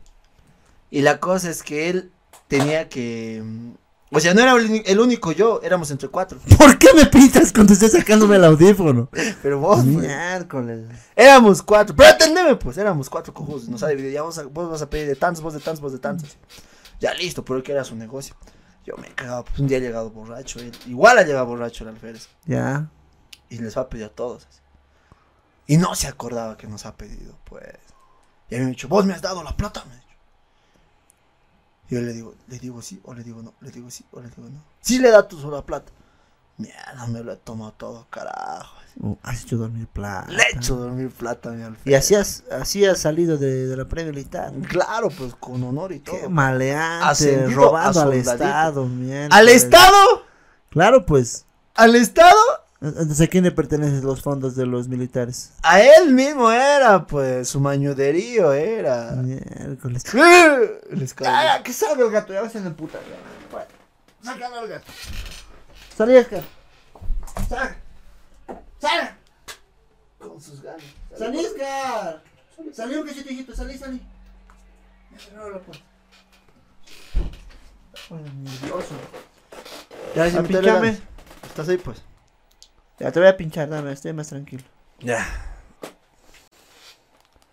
[0.89, 2.12] Y la cosa es que él
[2.47, 3.41] tenía que...
[3.43, 3.71] mm,
[4.15, 6.39] O sea, no era el, el único yo, éramos entre cuatro.
[6.58, 9.10] ¿Por qué me pintas cuando estoy sacándome el audífono?
[9.41, 10.86] Pero vos, pues, Miércoles.
[11.15, 11.95] Éramos cuatro.
[11.95, 13.67] Pero atendeme, pues, éramos cuatro cojudos.
[13.67, 14.12] Nos ha dividido.
[14.13, 16.38] Ya vos, vos vas a pedir de tantos, vos de tantos, vos de tantos.
[16.99, 18.36] Ya listo, pero que era su negocio.
[18.86, 19.45] Yo me he cagado.
[19.45, 20.60] Pues un día ha llegado borracho.
[20.60, 20.71] él.
[20.88, 22.30] Igual ha llegado borracho el alférez.
[22.45, 22.89] Ya.
[23.49, 24.45] Y les va a pedir a todos.
[24.49, 24.60] así.
[25.67, 27.63] Y no se acordaba que nos ha pedido, pues.
[28.49, 30.08] Y a mí me ha dicho, vos me has dado la plata, me dicho.
[31.89, 34.19] Y yo le digo, le digo sí o le digo no, le digo sí o
[34.19, 34.63] le digo no.
[34.82, 35.91] Sí le da tu sola plata.
[36.58, 38.78] Mierda, me lo he tomado todo, carajo.
[38.99, 40.30] Uh, has hecho dormir plata.
[40.32, 41.88] Le he hecho dormir plata mi alférez.
[41.88, 44.54] Y así has, así has salido de, de la pre militar.
[44.69, 46.19] Claro, pues con honor y todo.
[46.19, 48.13] Qué maleante, Ascendido robando a al.
[48.13, 49.32] Estado, miércoles.
[49.32, 50.26] ¿Al Estado?
[50.69, 51.45] Claro, pues.
[51.73, 52.38] ¿Al Estado?
[52.84, 55.54] Entonces, ¿a quién le pertenecen los fondos de los militares?
[55.63, 59.12] A él mismo era, pues, su mañuderío era.
[59.12, 60.04] Miércoles.
[60.91, 61.32] Les cago.
[61.34, 62.34] ¡Ah, que salga el gato!
[62.34, 63.00] Ya vas en el puta.
[64.22, 64.86] Sácalo al gato.
[65.96, 66.43] Salí, Oscar.
[67.48, 67.76] Sal.
[68.82, 69.17] Sal.
[70.19, 70.84] Con sus ganas.
[71.17, 72.22] Salí, Oscar.
[72.74, 73.56] Salí un cachito, hijito.
[73.56, 74.02] Salí, salí.
[75.13, 75.84] Ya cerró la puerta.
[78.10, 78.93] Ay, nervioso.
[80.15, 80.98] Ya, Ah, pinchame.
[81.48, 82.02] ¿Estás ahí, pues?
[82.99, 84.63] Ya te voy a pinchar, dame, estoy más tranquilo.
[84.99, 85.25] Ya.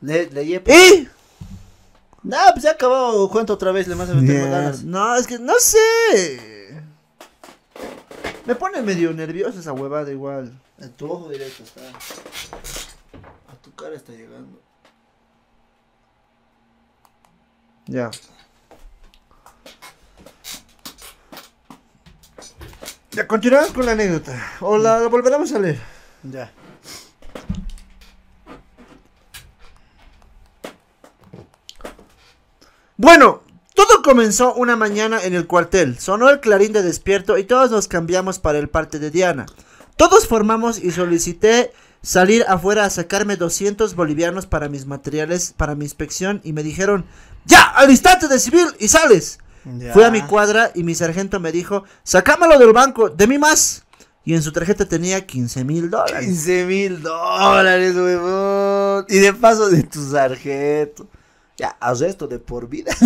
[0.01, 0.55] Le, leí.
[0.55, 1.09] ¡Y!
[2.23, 3.29] Nah, pues ya acabó.
[3.31, 4.85] Cuento otra vez, le más a meter más ganas.
[4.85, 6.83] No, es que no sé.
[8.47, 10.53] Me pone medio nervioso esa huevada igual.
[10.79, 11.81] En tu ojo directo está.
[13.49, 14.61] A tu cara está llegando.
[17.87, 18.11] Ya.
[23.13, 24.41] Ya continuamos con la anécdota.
[24.61, 25.81] O la, la volveremos a leer.
[26.23, 26.53] Ya.
[32.97, 33.43] Bueno,
[33.75, 35.99] todo comenzó una mañana en el cuartel.
[35.99, 39.47] Sonó el clarín de despierto y todos nos cambiamos para el parte de Diana.
[39.97, 45.85] Todos formamos y solicité salir afuera a sacarme 200 bolivianos para mis materiales, para mi
[45.85, 47.07] inspección y me dijeron,
[47.45, 49.41] ya, al instante de civil y sales.
[49.65, 49.93] Ya.
[49.93, 53.85] Fui a mi cuadra y mi sargento me dijo, sacámelo del banco, de mí más.
[54.25, 56.27] Y en su tarjeta tenía 15 mil dólares.
[56.27, 59.07] 15 mil dólares, huevón.
[59.09, 61.07] Y de paso de tu sargento.
[61.57, 62.95] Ya, haz esto de por vida.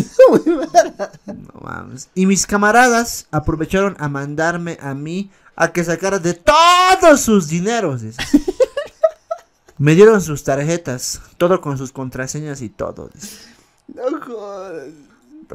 [1.26, 2.08] No mames.
[2.14, 8.02] Y mis camaradas aprovecharon a mandarme a mí a que sacara de todos sus dineros.
[9.78, 13.10] Me dieron sus tarjetas, todo con sus contraseñas y todo.
[13.12, 13.48] dice.
[13.88, 14.88] no jodas.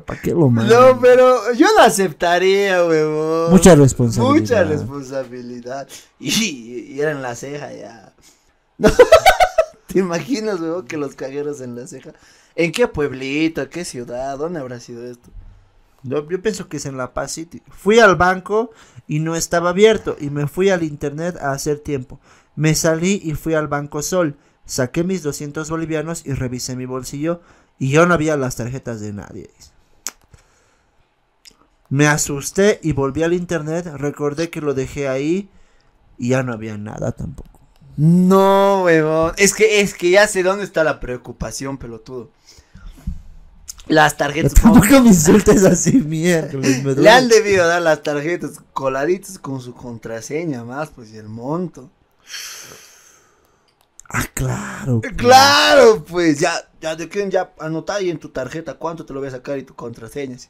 [0.04, 0.80] ¿Para qué lo mandan?
[0.80, 3.52] No, pero yo lo aceptaría, huevón.
[3.52, 4.40] Mucha responsabilidad.
[4.40, 5.88] Mucha responsabilidad.
[6.20, 8.14] Y, y era en la ceja ya.
[8.78, 8.90] No.
[9.88, 12.14] ¿Te imaginas, huevón, que los cagueros en la ceja?
[12.56, 13.70] ¿En qué pueblito?
[13.70, 14.38] ¿Qué ciudad?
[14.38, 15.30] ¿Dónde habrá sido esto?
[16.04, 17.62] Yo, yo pienso que es en La Paz City.
[17.70, 18.72] Fui al banco
[19.08, 22.20] y no estaba abierto y me fui al internet a hacer tiempo.
[22.56, 24.36] Me salí y fui al Banco Sol.
[24.66, 27.42] Saqué mis 200 bolivianos y revisé mi bolsillo
[27.80, 29.50] y yo no había las tarjetas de nadie.
[31.90, 35.50] Me asusté y volví al internet, recordé que lo dejé ahí
[36.18, 37.60] y ya no había nada tampoco.
[37.98, 39.34] No, huevón.
[39.38, 42.30] Es que, es que ya sé dónde está la preocupación, pelotudo.
[43.88, 44.54] Las tarjetas.
[44.62, 46.42] Tampoco me insultes así, me
[46.96, 51.90] Le han debido dar las tarjetas coladitas con su contraseña más, pues, y el monto.
[54.08, 55.02] Ah, claro.
[55.02, 55.14] pues.
[55.18, 59.20] Claro, pues, ya, ya, de que ya anota ahí en tu tarjeta cuánto te lo
[59.20, 60.36] voy a sacar y tu contraseña.
[60.36, 60.48] así.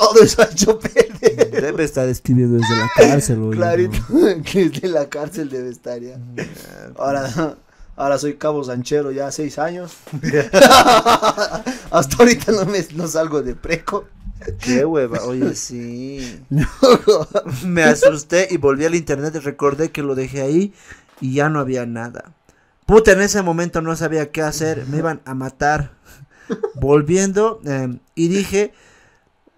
[0.00, 1.50] Todo eso ha hecho perder.
[1.50, 4.42] Debe estar escribiendo desde la cárcel, oye, Clarito, ¿no?
[4.50, 6.18] que desde la cárcel debe estar ya.
[6.96, 7.58] Ahora,
[7.96, 9.92] ahora soy cabo sanchero ya seis años.
[11.90, 14.06] Hasta ahorita no me no salgo de preco.
[14.60, 16.40] Qué hueva, oye, sí.
[17.66, 20.72] Me asusté y volví al internet y recordé que lo dejé ahí
[21.20, 22.32] y ya no había nada.
[22.86, 25.92] Puta, en ese momento no sabía qué hacer, me iban a matar.
[26.76, 28.72] Volviendo eh, y dije,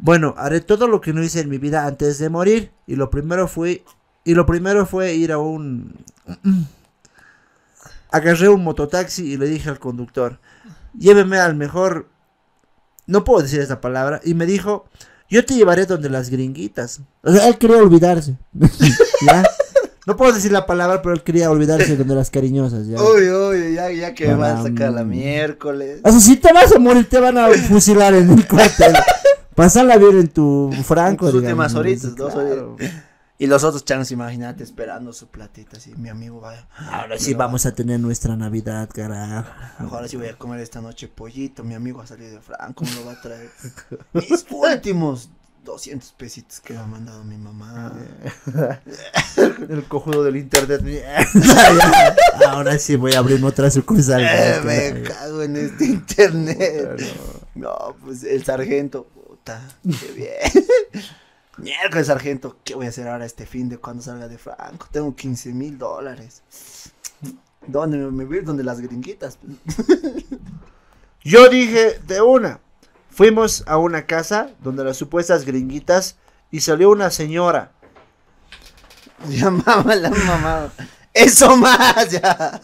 [0.02, 3.08] bueno, haré todo lo que no hice en mi vida antes de morir y lo
[3.08, 3.84] primero fue
[4.24, 5.94] y lo primero fue ir a un
[8.10, 10.40] agarré un mototaxi y le dije al conductor,
[10.98, 12.08] lléveme al mejor
[13.06, 14.86] no puedo decir esa palabra, y me dijo,
[15.30, 17.00] yo te llevaré donde las gringuitas.
[17.22, 18.36] O sea, él quería olvidarse.
[19.26, 19.44] ¿Ya?
[20.04, 23.00] No puedo decir la palabra, pero él quería olvidarse donde las cariñosas, ¿ya?
[23.00, 26.00] Uy, uy, ya, ya que me van a sacar la miércoles.
[26.02, 28.94] O sea, si te vas a morir, te van a fusilar en el cuartel.
[29.54, 32.76] Pásala bien en tu franco, Tus digamos, últimas horitas, dos claro.
[33.38, 36.68] Y los otros chanos, imagínate, esperando su platita, así, mi amigo va.
[36.76, 39.50] Ahora sí vamos a tener nuestra Navidad, carajo.
[39.78, 42.94] Ahora sí voy a comer esta noche pollito, mi amigo ha salido de Franco, me
[42.94, 43.50] lo va a traer.
[44.12, 45.28] Mis últimos
[45.64, 47.92] 200 pesitos que me ha mandado mi mamá.
[49.68, 50.82] El cojudo del internet.
[52.48, 54.22] Ahora sí voy a abrir otra sucursal.
[54.22, 57.00] Eh, me cago en este internet.
[57.54, 59.06] No, pues el sargento,
[59.44, 60.66] qué bien.
[61.58, 64.86] Miércoles, sargento, ¿qué voy a hacer ahora este fin de cuando salga de Franco?
[64.90, 66.42] Tengo 15 mil dólares.
[67.66, 68.40] ¿Dónde me, voy?
[68.40, 69.38] Donde las gringuitas.
[71.22, 72.60] Yo dije de una.
[73.10, 76.16] Fuimos a una casa donde las supuestas gringuitas
[76.50, 77.72] y salió una señora.
[79.28, 80.72] Llamaba la mamá.
[81.12, 82.60] Eso más, ya.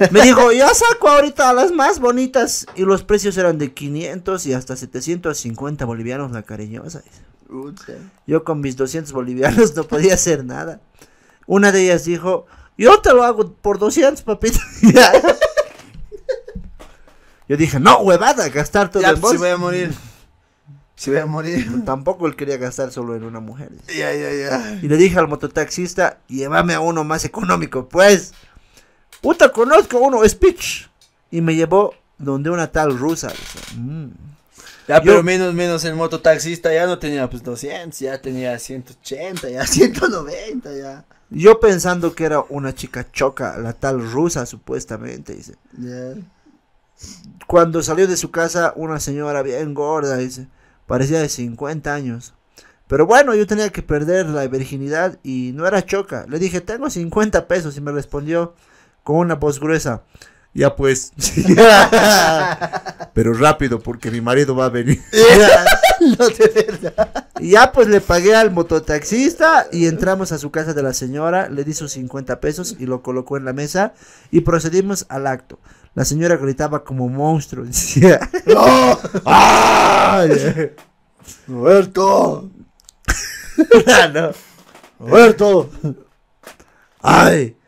[0.10, 2.66] Me dijo, yo saco ahorita a las más bonitas.
[2.74, 7.02] Y los precios eran de 500 y hasta 750 bolivianos la cariñosa.
[8.26, 10.80] Yo con mis 200 bolivianos no podía hacer nada.
[11.46, 12.46] Una de ellas dijo,
[12.78, 14.58] yo te lo hago por 200, papito.
[17.48, 19.40] Yo dije, no, huevada, gastar todo Ya, en pues, si vos.
[19.44, 19.92] voy a morir.
[20.94, 21.84] Si voy a morir.
[21.84, 23.72] Tampoco él quería gastar solo en una mujer.
[23.88, 24.78] Ya, ya, ya.
[24.80, 28.34] Y le dije al mototaxista, llévame a uno más económico, pues.
[29.20, 30.88] Puta, conozco uno, Speech.
[31.30, 33.28] Y me llevó donde una tal rusa.
[33.28, 34.08] Dice, "Mm".
[34.88, 39.48] Ya, Yo- pero menos, menos el mototaxista ya no tenía pues 200, ya tenía 180,
[39.48, 41.04] ya 190, ya.
[41.30, 45.54] Yo pensando que era una chica choca, la tal rusa supuestamente, dice.
[47.46, 50.48] Cuando salió de su casa, una señora bien gorda, dice.
[50.86, 52.34] Parecía de 50 años.
[52.88, 56.26] Pero bueno, yo tenía que perder la virginidad y no era choca.
[56.28, 58.54] Le dije, tengo 50 pesos y me respondió
[59.10, 60.04] con una voz gruesa.
[60.54, 61.12] Ya pues.
[63.12, 65.02] Pero rápido porque mi marido va a venir.
[66.00, 67.28] No, de verdad.
[67.40, 71.50] Y ya pues le pagué al mototaxista y entramos a su casa de la señora,
[71.50, 73.92] le di sus 50 pesos y lo colocó en la mesa
[74.30, 75.58] y procedimos al acto.
[75.94, 77.64] La señora gritaba como monstruo.
[77.66, 78.98] Decía, ¡No!
[79.26, 80.72] ¡Ay!
[81.46, 82.50] ¡Roberto!
[84.14, 84.30] No.
[84.98, 85.70] ¡Roberto!
[87.02, 87.58] ¡Ay!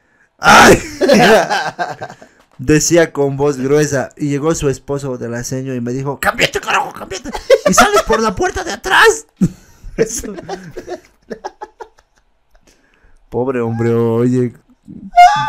[0.43, 0.83] ¡Ay!
[2.59, 6.61] Decía con voz gruesa y llegó su esposo de la seño y me dijo, ¡Cámbiate,
[6.61, 7.31] carajo, cámbiate!
[7.69, 9.27] ¡Y sales por la puerta de atrás!
[13.31, 14.55] Pobre hombre, oye.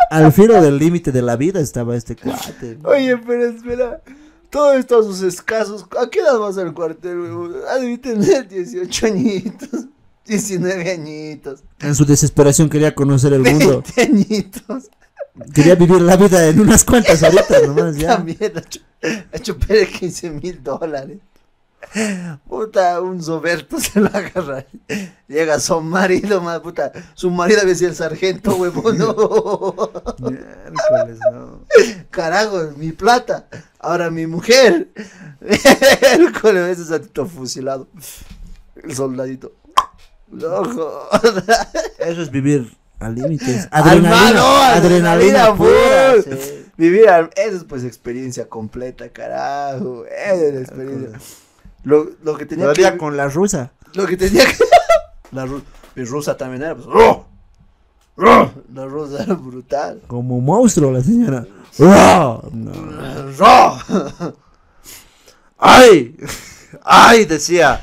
[0.09, 2.77] Al filo del límite de la vida estaba este cuate.
[2.83, 4.01] Oye, pero espera.
[4.49, 5.85] Todos estos sus escasos.
[5.99, 7.55] ¿A qué edad vas al cuartel, huevón?
[7.67, 9.87] Ha de tener 18 añitos.
[10.25, 11.63] 19 añitos.
[11.79, 13.83] En su desesperación quería conocer el mundo.
[13.95, 14.89] 20 añitos.
[15.53, 18.17] Quería vivir la vida en unas cuantas horitas nomás, ya.
[18.17, 21.17] También ha hecho, perder 15 mil dólares.
[22.47, 24.65] Puta, un soberto se lo agarra.
[25.27, 26.91] Llega su marido, más puta.
[27.13, 28.97] Su marido había sido el sargento, huevón.
[28.97, 29.75] No.
[30.19, 31.61] Miércoles, no.
[32.09, 33.47] Carajo, mi plata.
[33.79, 34.89] Ahora mi mujer.
[35.41, 37.87] Miércoles, ese satito fusilado.
[38.81, 39.51] El soldadito.
[40.39, 41.69] Joda.
[41.99, 43.67] Eso es vivir al límite.
[43.71, 44.73] Hermano, Adrenalina,
[45.45, 46.13] adrenalina pura.
[46.75, 50.05] Vivir, al- eso es pues experiencia completa, carajo.
[50.05, 51.19] Esa es experiencia.
[51.83, 52.97] Lo, lo que tenía Todavía que.
[52.97, 53.71] con la rusa.
[53.93, 54.55] Lo que tenía que.
[55.31, 55.63] La ru-
[55.95, 56.87] mi rusa también era, pues.
[56.87, 57.25] ¡oh!
[58.17, 58.51] ¡oh!
[58.73, 60.01] La rusa era brutal.
[60.07, 61.45] Como monstruo la señora.
[65.57, 66.15] ¡Ay!
[66.83, 67.25] ¡Ay!
[67.25, 67.81] Decía.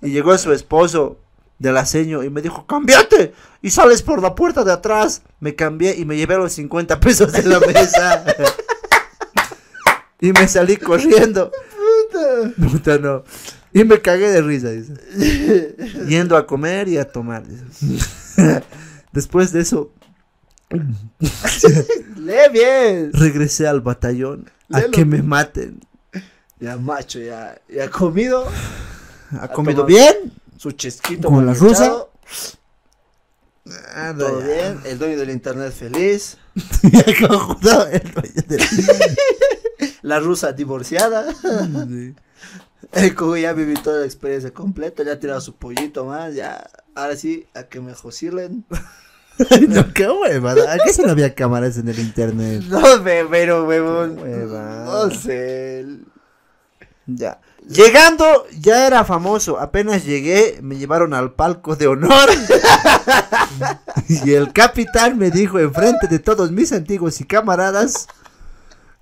[0.00, 1.18] Y llegó su esposo
[1.62, 3.32] del aceño y me dijo, ¡cámbiate!
[3.62, 5.22] Y sales por la puerta de atrás.
[5.40, 8.24] Me cambié y me llevé los 50 pesos de la mesa.
[10.20, 11.50] y me salí corriendo.
[12.58, 13.24] Puta no.
[13.72, 14.94] Y me cagué de risa, dice.
[16.08, 17.44] Yendo a comer y a tomar.
[17.46, 18.02] dice.
[19.12, 19.92] Después de eso,
[22.16, 23.12] Lee bien.
[23.12, 25.80] regresé al batallón a que me maten.
[26.58, 27.60] Ya, macho, ya.
[27.68, 28.46] Ya comido.
[29.38, 29.86] ¿Ha comido tomado.
[29.86, 30.32] bien?
[30.62, 31.26] Su chesquito.
[31.28, 32.12] ¿Con la machuchado,
[33.94, 34.46] Anda Todo ya.
[34.46, 34.80] bien.
[34.84, 36.38] El dueño del internet feliz.
[36.82, 38.60] Ya como no, el dueño del-
[40.02, 41.26] La rusa divorciada.
[42.92, 45.02] El cojo ya viví toda la experiencia completa.
[45.02, 46.32] Ya ha tirado su pollito más.
[46.36, 46.70] Ya.
[46.94, 48.64] Ahora sí, a que me josilen.
[49.50, 50.74] Ay, no, qué huevada.
[50.74, 52.62] ¿A qué si no había cámaras en el internet?
[52.68, 52.80] No,
[53.30, 54.16] pero, huevón.
[54.20, 54.84] hueva.
[54.84, 55.86] No sé.
[57.06, 57.40] Ya.
[57.68, 59.58] Llegando, ya era famoso.
[59.58, 62.30] Apenas llegué, me llevaron al palco de honor.
[64.08, 68.08] y el capitán me dijo enfrente de todos mis antiguos y camaradas: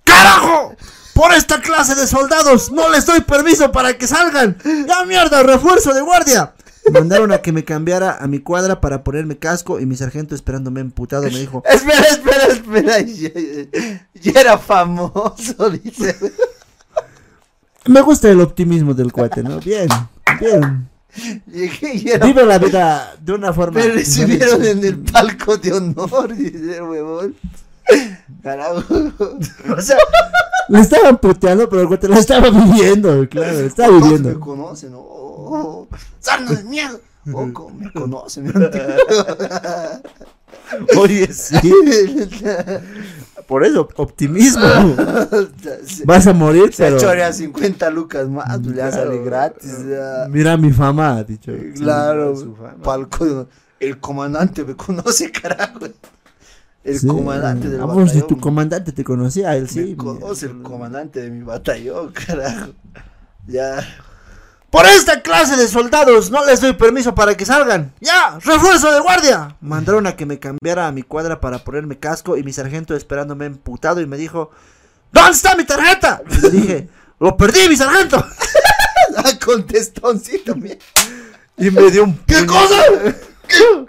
[0.03, 0.75] ¡Carajo!
[1.13, 4.57] Por esta clase de soldados no les doy permiso para que salgan.
[4.87, 5.43] ¡Ya mierda!
[5.43, 6.53] ¡Refuerzo de guardia!
[6.91, 10.81] Mandaron a que me cambiara a mi cuadra para ponerme casco y mi sargento esperándome
[10.81, 12.95] emputado me dijo: Espera, espera, espera.
[14.13, 16.15] Ya, era famoso, dice.
[17.85, 19.59] Me gusta el optimismo del cuate, ¿no?
[19.59, 19.87] Bien,
[20.39, 20.87] bien.
[21.47, 22.25] Llegué y era.
[22.25, 23.79] Vive la vida de una forma.
[23.79, 27.35] Me recibieron en el palco de honor, dice el huevón.
[28.43, 28.83] Carajo.
[29.77, 29.97] O sea,
[30.69, 34.39] Le estaban puteando, pero el cuate lo estaba viviendo, claro, lo estaba todos me viviendo.
[34.39, 34.93] conocen.
[34.95, 35.87] Oh, oh,
[36.55, 37.01] de miedo.
[37.31, 38.51] Cómo me conocen.
[40.97, 41.57] Oye, sí.
[43.47, 44.63] Por eso, optimismo.
[46.05, 46.99] Vas a morir, Se pero.
[46.99, 49.77] chorea 50 lucas más, pues ya sale gratis.
[49.89, 50.27] ya.
[50.29, 51.51] Mira mi fama, ha dicho.
[51.75, 52.75] Claro, fama.
[52.83, 53.47] palco.
[53.79, 55.79] El comandante me conoce, carajo.
[56.83, 57.07] El Sí.
[57.07, 58.27] comandante del Vamos, si batallón.
[58.27, 59.95] tu comandante te conocía, él me sí.
[59.95, 62.71] conoce el comandante de mi batallón, carajo.
[63.47, 63.83] Ya.
[64.71, 67.93] Por esta clase de soldados no les doy permiso para que salgan.
[67.99, 68.39] ¡Ya!
[68.41, 69.57] ¡Refuerzo de guardia!
[69.59, 73.45] Mandaron a que me cambiara a mi cuadra para ponerme casco y mi sargento esperándome
[73.47, 74.49] emputado y me dijo:
[75.11, 76.21] ¿Dónde está mi tarjeta?
[76.25, 78.25] Y le dije: ¡Lo perdí, mi sargento!
[79.17, 80.77] Ah, contestoncito, mira.
[81.57, 82.17] Y me dio un.
[82.25, 82.81] ¿Qué cosa?
[83.45, 83.85] ¿Qué,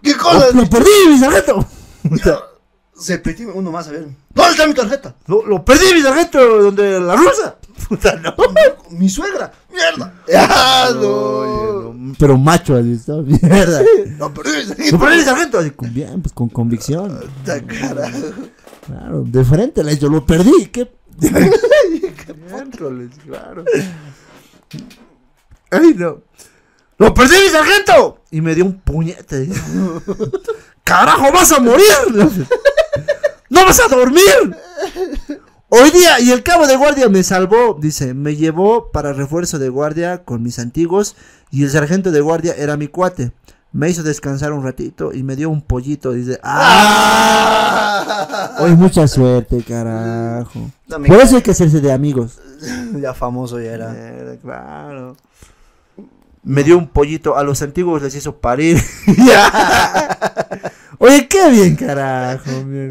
[0.00, 0.50] qué cosa?
[0.52, 1.66] ¡Lo perdí, mi sargento!
[2.96, 3.20] Se
[3.52, 4.06] uno más a ver.
[4.30, 5.14] ¿Dónde está mi tarjeta?
[5.26, 7.56] Lo, lo perdí, mi sargento, donde la rusa.
[7.88, 8.34] Puta, no.
[8.90, 9.52] Mi suegra.
[9.72, 10.12] Mierda.
[10.94, 11.00] No.
[11.00, 12.14] Oye, no.
[12.18, 13.82] Pero macho, así está, mierda.
[14.18, 14.50] No, pero
[14.92, 15.58] Lo perdí, mi sargento.
[15.58, 17.18] Así, Con bien, pues con convicción.
[17.18, 18.18] Puta, carajo.
[18.86, 20.66] Claro, de frente le he dicho, lo perdí.
[20.66, 20.92] ¿Qué?
[22.46, 23.64] Miércoles, claro.
[25.70, 26.22] Ay, no.
[26.98, 28.22] ¡Lo perdí, mi sargento!
[28.30, 29.48] Y me dio un puñete.
[30.84, 31.86] ¡Carajo, vas a morir!
[33.48, 34.56] ¡No vas a dormir!
[35.68, 39.68] Hoy día, y el cabo de guardia me salvó, dice, me llevó para refuerzo de
[39.70, 41.16] guardia con mis antiguos
[41.50, 43.32] y el sargento de guardia era mi cuate.
[43.72, 48.54] Me hizo descansar un ratito y me dio un pollito, dice, ¡ah!
[48.60, 50.70] Hoy mucha suerte, carajo.
[50.86, 52.40] Por eso hay que hacerse de amigos.
[52.98, 53.94] Ya famoso ya era.
[53.94, 55.16] Era, claro.
[56.44, 58.80] Me dio un pollito, a los antiguos les hizo parir.
[60.98, 62.64] Oye, qué bien, carajo.
[62.64, 62.90] bien.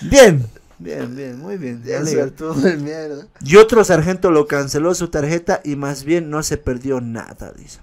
[0.00, 0.44] Bien,
[0.86, 1.82] bien, bien, muy bien.
[1.84, 3.26] el mierda.
[3.40, 7.80] Y otro sargento lo canceló su tarjeta y más bien no se perdió nada, dice.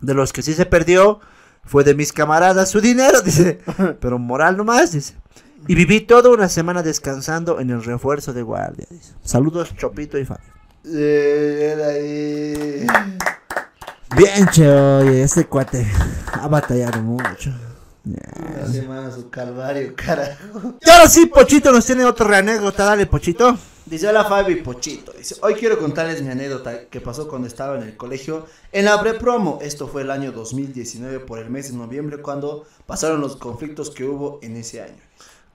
[0.00, 1.18] De los que sí se perdió
[1.64, 3.58] fue de mis camaradas su dinero, dice.
[4.00, 5.14] Pero moral nomás, dice.
[5.66, 8.86] Y viví toda una semana descansando en el refuerzo de guardia.
[8.90, 9.14] dice.
[9.24, 10.52] Saludos, Chopito y Fabio.
[10.86, 11.76] Eh.
[14.16, 15.84] Bien, che, oye, este cuate
[16.32, 17.52] ha batallado mucho.
[18.14, 20.74] Una semana su calvario, carajo.
[20.80, 22.84] Y ahora sí, Pochito nos tiene otra anécdota.
[22.84, 23.56] Dale, Pochito.
[23.86, 25.12] Dice, hola Fabi Pochito.
[25.12, 29.00] Dice, hoy quiero contarles mi anécdota que pasó cuando estaba en el colegio en la
[29.00, 29.58] prepromo.
[29.62, 34.04] Esto fue el año 2019 por el mes de noviembre cuando pasaron los conflictos que
[34.04, 35.02] hubo en ese año.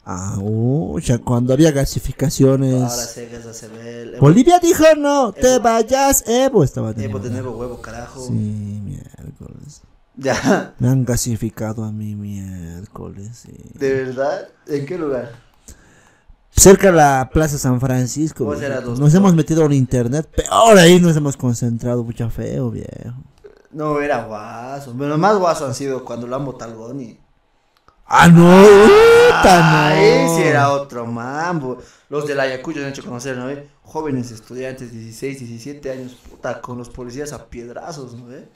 [0.06, 2.74] Ah, ucha, cuando había gasificaciones.
[2.74, 7.30] Ahora se a se ve Bolivia dijo no, te vayas, Evo estaba de Evo de
[7.30, 8.26] nuevo huevo, carajo.
[8.26, 9.82] Sí, miércoles.
[10.16, 13.30] Ya, Me han gasificado a mí miércoles.
[13.34, 13.52] sí.
[13.74, 14.48] ¿de verdad?
[14.68, 15.32] ¿En qué lugar?
[16.56, 18.46] Cerca de la Plaza San Francisco.
[18.46, 23.16] Dos Nos hemos metido en internet, peor ahí nos hemos concentrado, mucha feo, viejo.
[23.72, 24.94] No, era guaso.
[24.98, 27.20] Pero más guaso han sido cuando lo han botado Goni.
[28.06, 29.78] Ah, no, puta, no.
[29.96, 31.80] Ahí sí era otro mambo.
[32.10, 33.48] Los del Ayacucho han hecho conocer, ¿no?
[33.48, 33.68] ve?
[33.82, 38.28] Jóvenes estudiantes, 16, 17 años, puta, con los policías a piedrazos, ¿no?
[38.28, 38.48] ve?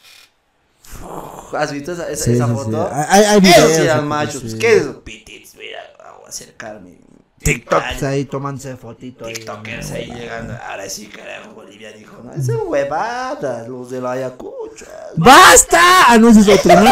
[1.04, 2.58] Uf, ¿Has visto esa, esa, Sí, esa sí, sí.
[2.58, 2.90] foto?
[2.94, 4.34] Hay- videos, sí eran sí, machos.
[4.36, 4.40] sí.
[4.42, 5.02] Pues, ¿Qué es eso?
[5.04, 5.80] Pitits, mira,
[6.18, 6.98] voy a acercarme.
[7.44, 9.34] TikToks ahí tomándose fotito ahí.
[9.34, 10.54] TikTokers ahí llegando.
[10.70, 14.86] Ahora sí, carajo, Bolivia dijo, no, esas huevadas, los del Ayacucho.
[15.16, 15.80] ¡Basta!
[16.10, 16.92] Ah, no, ese es otro, ¿no?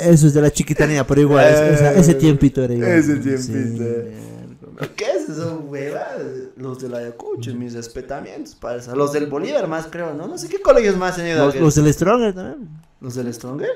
[0.00, 2.90] Eso es de la chiquitanía, pero igual, es- esa- ese tiempito era igual.
[2.90, 3.84] Ese Sí, tiempito.
[3.84, 4.90] miércoles.
[4.96, 6.20] ¿Qué es eso, huevadas?
[6.56, 8.94] Los del Ayacucho, mis respetamientos, para eso.
[8.96, 10.26] Los del Bolívar más, creo, ¿no?
[10.26, 11.46] No sé qué colegios más han ido.
[11.46, 12.68] Los, los del Stronger también.
[13.04, 13.68] ¿Los del Stronger?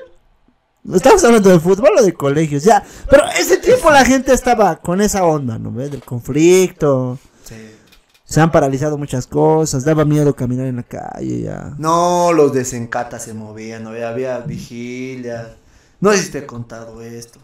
[0.83, 2.83] No estamos hablando de fútbol o de colegios, ya.
[3.07, 5.91] Pero ese tiempo la gente estaba con esa onda, ¿no ves?
[5.91, 7.19] Del conflicto.
[7.43, 7.75] Sí.
[8.23, 11.75] Se han paralizado muchas cosas, daba miedo caminar en la calle, ya.
[11.77, 13.89] No, los de Sencata se movían, ¿no?
[13.89, 15.55] había vigilia.
[15.99, 17.39] No sé si te he contado esto.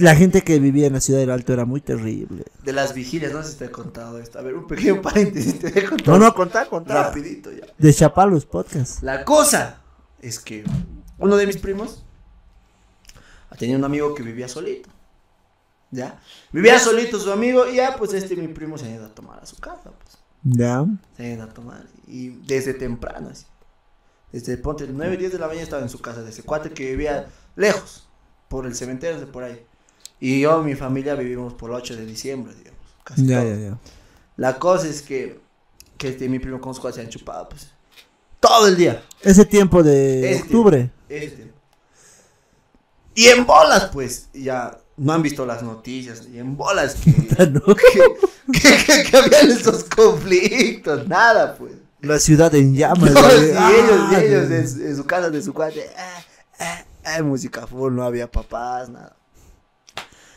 [0.00, 2.46] La gente que vivía en la ciudad del Alto era muy terrible.
[2.64, 4.40] De las vigilias, no sé si te he contado esto.
[4.40, 6.18] A ver, un pequeño paréntesis, te he contado.
[6.18, 7.04] No, no, contá, contá.
[7.04, 7.66] Rapidito ya.
[7.78, 9.04] De Chapalos Podcast.
[9.04, 9.82] La cosa
[10.20, 10.64] es que
[11.18, 12.02] uno de mis primos
[13.58, 14.88] tenía un amigo que vivía solito.
[15.90, 16.20] ¿Ya?
[16.52, 19.40] Vivía solito su amigo y ya, pues este mi primo se ha ido a tomar
[19.42, 20.18] a su casa, pues.
[20.42, 20.84] Ya.
[21.16, 21.86] Se ha ido a tomar.
[22.06, 23.46] Y desde temprano, así.
[24.30, 26.90] Desde ponte 9, 10 de la mañana estaba en su casa de ese cuate que
[26.90, 28.06] vivía lejos,
[28.48, 29.64] por el cementerio de por ahí.
[30.20, 32.78] Y yo y mi familia vivimos por el 8 de diciembre, digamos.
[33.04, 33.54] Casi Ya, todo.
[33.54, 33.78] ya, ya.
[34.36, 35.40] La cosa es que,
[35.96, 37.70] que este, mi primo con sus cuates se han chupado, pues.
[38.40, 39.02] Todo el día.
[39.22, 40.90] Ese tiempo de Ese octubre.
[41.08, 41.52] Este.
[43.14, 46.22] Y en bolas, pues, ya no han visto las noticias.
[46.32, 47.10] Y en bolas que,
[47.46, 47.60] ¿no?
[47.74, 48.16] que,
[48.52, 51.06] que, que- que habían esos conflictos.
[51.08, 51.72] Nada, pues.
[52.00, 53.10] La ciudad en llamas.
[53.10, 53.40] No, güey.
[53.50, 55.90] sí, Ah, ellos, y ellos en, su- casa de su cuate.
[55.96, 56.20] ah,
[56.60, 59.16] ah, ah, música full, no había papás, nada.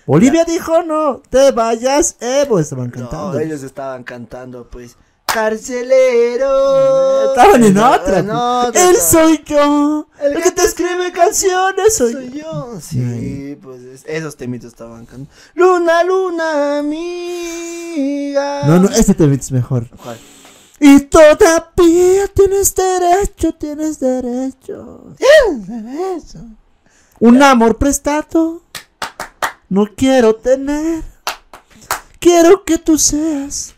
[0.07, 2.57] Bolivia dijo no, te vayas, Evo.
[2.59, 3.39] Estaban No, cantando.
[3.39, 4.95] ellos estaban cantando, pues.
[5.31, 7.29] Carcelero.
[7.29, 8.21] Estaban en otra.
[8.23, 9.01] no, pues.
[9.03, 10.07] Soy yo.
[10.19, 10.40] El,
[11.31, 12.79] canciones soy, Soy yo.
[12.81, 15.29] sí, pues es- esos temitos estaban cantando.
[15.55, 18.63] Luna, luna, amiga.
[18.67, 19.89] No, no, este tema es mejor.
[20.03, 20.17] ¿Cuál?
[20.79, 25.13] Y todavía tienes derecho, tienes derecho.
[27.19, 28.61] Un amor prestado.
[29.69, 31.03] No quiero tener.
[32.19, 33.75] Quiero que tú seas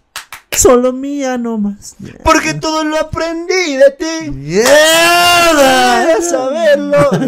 [0.57, 1.95] solo mía nomás.
[2.23, 4.31] Porque todo lo aprendí de ti.
[4.31, 6.21] ¡Mierda!
[6.21, 7.09] Saberlo.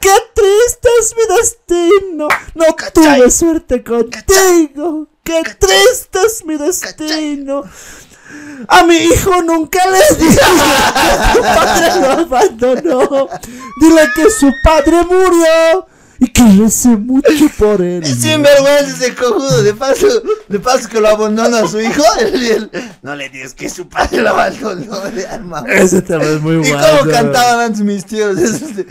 [0.00, 2.28] ¡Qué triste es mi destino!
[2.54, 3.18] No ¿Cachai?
[3.18, 5.08] tuve suerte contigo.
[5.22, 7.64] ¡Qué triste es mi destino!
[8.68, 13.28] A mi hijo nunca le dije que su padre lo abandonó.
[13.80, 15.86] Dile que su padre murió
[16.18, 18.04] y que recé mucho por él.
[18.20, 19.62] Sin vergüenza ese cojudo.
[19.62, 20.06] De paso,
[20.48, 22.02] de paso que lo abandona a su hijo.
[22.20, 25.64] él- él- no le digas que su padre lo abandonó de alma.
[25.68, 26.78] Ese tema es muy ¿Y bueno.
[27.00, 28.38] cómo cantaban antes mis tíos?
[28.38, 28.86] Esos de-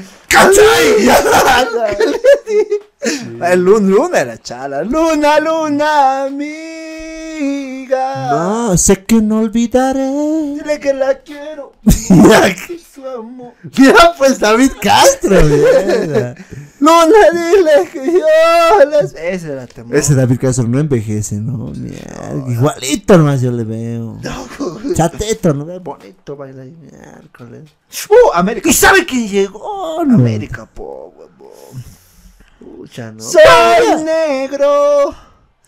[3.42, 4.84] El luna, luna era chala.
[4.84, 6.28] Luna, luna,
[8.30, 10.10] No, sé que no olvidaré.
[10.10, 11.74] Dile que la quiero.
[12.94, 13.54] Su amor.
[13.78, 16.36] Mira, pues David Castro, mierda.
[16.80, 19.14] Luna, dile que yo las.
[19.14, 19.96] Ese era temor.
[19.96, 21.72] Ese David Castro no envejece, ¿no?
[21.72, 22.52] Mierda.
[22.52, 24.20] Igualito nomás yo le veo.
[24.94, 25.66] Chateto, ¿no?
[25.80, 27.70] Bonito baila miércoles.
[28.10, 28.70] Uh, América.
[28.70, 30.04] ¿Y sabe quién llegó?
[30.06, 30.16] No.
[30.16, 31.84] América, po, huevón.
[32.60, 33.24] Pucha, ¿no?
[33.24, 35.16] Soy negro.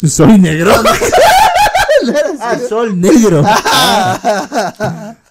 [0.03, 0.73] Soy negro.
[2.39, 3.43] ah, sol negro.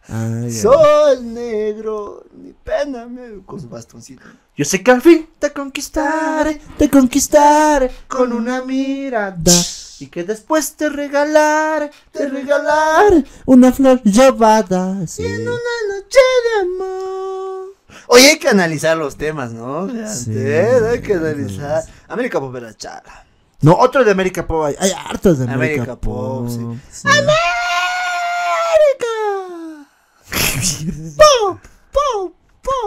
[0.07, 0.61] Ah, ya.
[0.63, 2.25] Soy negro.
[2.35, 4.23] Ni pena, me- con su bastoncito.
[4.57, 9.53] Yo sé que al fin te conquistaré, te conquistaré con una mirada.
[10.01, 13.25] Y que después te regalaré, te regalaré.
[13.47, 15.07] Una flor llevada.
[15.07, 15.23] sí.
[15.23, 17.75] noche de amor.
[18.09, 19.89] Oye, hay que analizar los temas, ¿no?
[20.09, 21.83] Sí, hay que analizar.
[22.09, 23.25] América Pop era chala.
[23.65, 24.75] No, otro de América Pop hay.
[24.79, 26.49] Hay hartos de América, América Pop, Pop.
[26.49, 26.59] sí.
[26.91, 27.09] sí.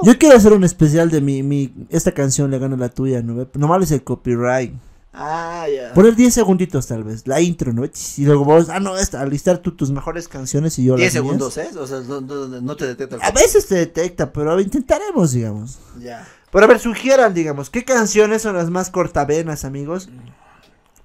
[0.03, 3.47] Yo quiero hacer un especial de mi, mi esta canción le gana la tuya, ¿no?
[3.53, 4.73] Nomás es el copyright.
[5.13, 5.93] Ah, ya.
[5.93, 7.84] Poner 10 segunditos tal vez, la intro, ¿no?
[7.86, 11.23] Y luego vos, ah, no, esta, listar tú tus mejores canciones y yo 10 las
[11.23, 11.25] mías.
[11.25, 11.69] segundos, ¿eh?
[11.80, 15.80] O sea, no, no- no te detecta el A veces te detecta, pero intentaremos, digamos.
[15.99, 16.28] Ya.
[16.51, 20.09] Pero a ver, sugieran, digamos, ¿qué canciones son las más cortavenas, amigos?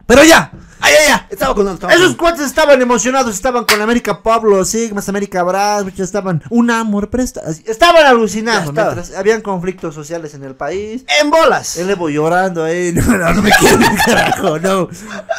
[0.07, 0.51] Pero ya,
[0.85, 1.21] ¡Ay, ay, ay!
[1.31, 5.45] Estaba con estaba esos con- cuates estaban emocionados, estaban con América Pablo Sigmas, América
[5.85, 6.43] muchos estaban.
[6.51, 7.41] Un amor presta.
[7.67, 8.05] Estaban
[8.71, 8.95] estaba.
[8.95, 11.05] mientras habían conflictos sociales en el país.
[11.23, 11.77] ¡En bolas!
[11.77, 13.51] El Evo llorando ahí, no, no, no me
[14.05, 14.89] carajo, no.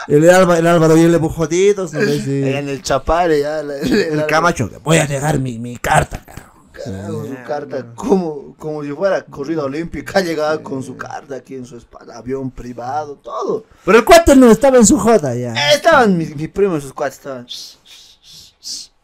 [0.07, 3.41] El, Álvaro, el Álvaro y el Evo jodidos, no sé si- Allá en el Chapare,
[3.41, 3.59] ya.
[3.59, 6.52] El Camacho, voy a negar mi, mi carta, carajo.
[6.83, 11.65] Carajo, su carta, como, como si fuera corrida olímpica, llegaba con su carta aquí en
[11.65, 13.65] su espalda, avión privado, todo.
[13.85, 15.53] Pero el cuate no estaba en su joda ya.
[15.53, 17.47] Eh, estaban mis, mis primos, sus cuates, estaban.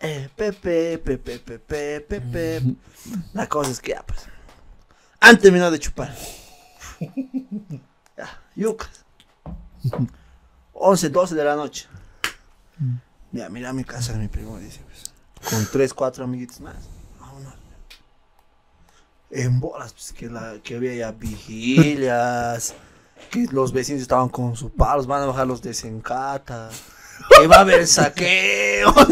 [0.02, 2.64] Eh, Pepe, Pepe, Pepe, Pepe.
[3.34, 4.20] La cosa es que ya, pues.
[5.20, 6.16] Han terminado de chupar.
[8.18, 9.06] Ya, yucas.
[10.74, 11.88] 11, 12 de la noche.
[13.32, 15.14] Ya, mira mi casa de mi primo, dice, pues.
[15.50, 16.76] Con 3, 4 amiguitos más.
[19.32, 22.74] En bolas, pues, que, la, que había ya vigilias.
[23.30, 26.70] Que los vecinos estaban con sus palos, van a bajar los desencata.
[27.38, 28.94] Que va a haber saqueo.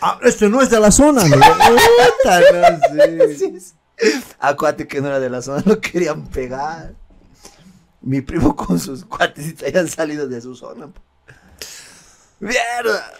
[0.00, 1.36] Ah, este no es de la zona, ¿no?
[1.36, 1.44] No
[3.36, 3.62] sé.
[4.38, 6.94] A cuate que no era de la zona lo querían pegar.
[8.00, 10.88] Mi primo con sus cuates habían salido de su zona.
[12.38, 13.12] ¡Mierda!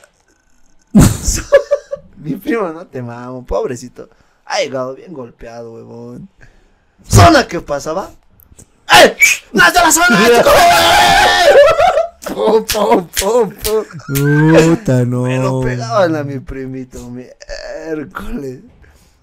[2.16, 4.08] Mi primo, no te mamo, pobrecito.
[4.50, 6.28] Ha llegado bien golpeado, huevón.
[7.06, 8.10] ¿Zona qué pasaba?
[8.90, 9.14] ¡Eh!
[9.52, 10.26] ¡No es de la zona!
[10.26, 10.50] chico!
[12.34, 13.84] ¡Pum, pum, pum, pum!
[14.76, 15.22] Puta, no.
[15.24, 18.60] Me lo pegaban a mi primito, miércoles.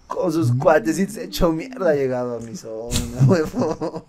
[0.06, 4.04] Con sus cuatecitos hecho mierda ha llegado a mi zona, huevón.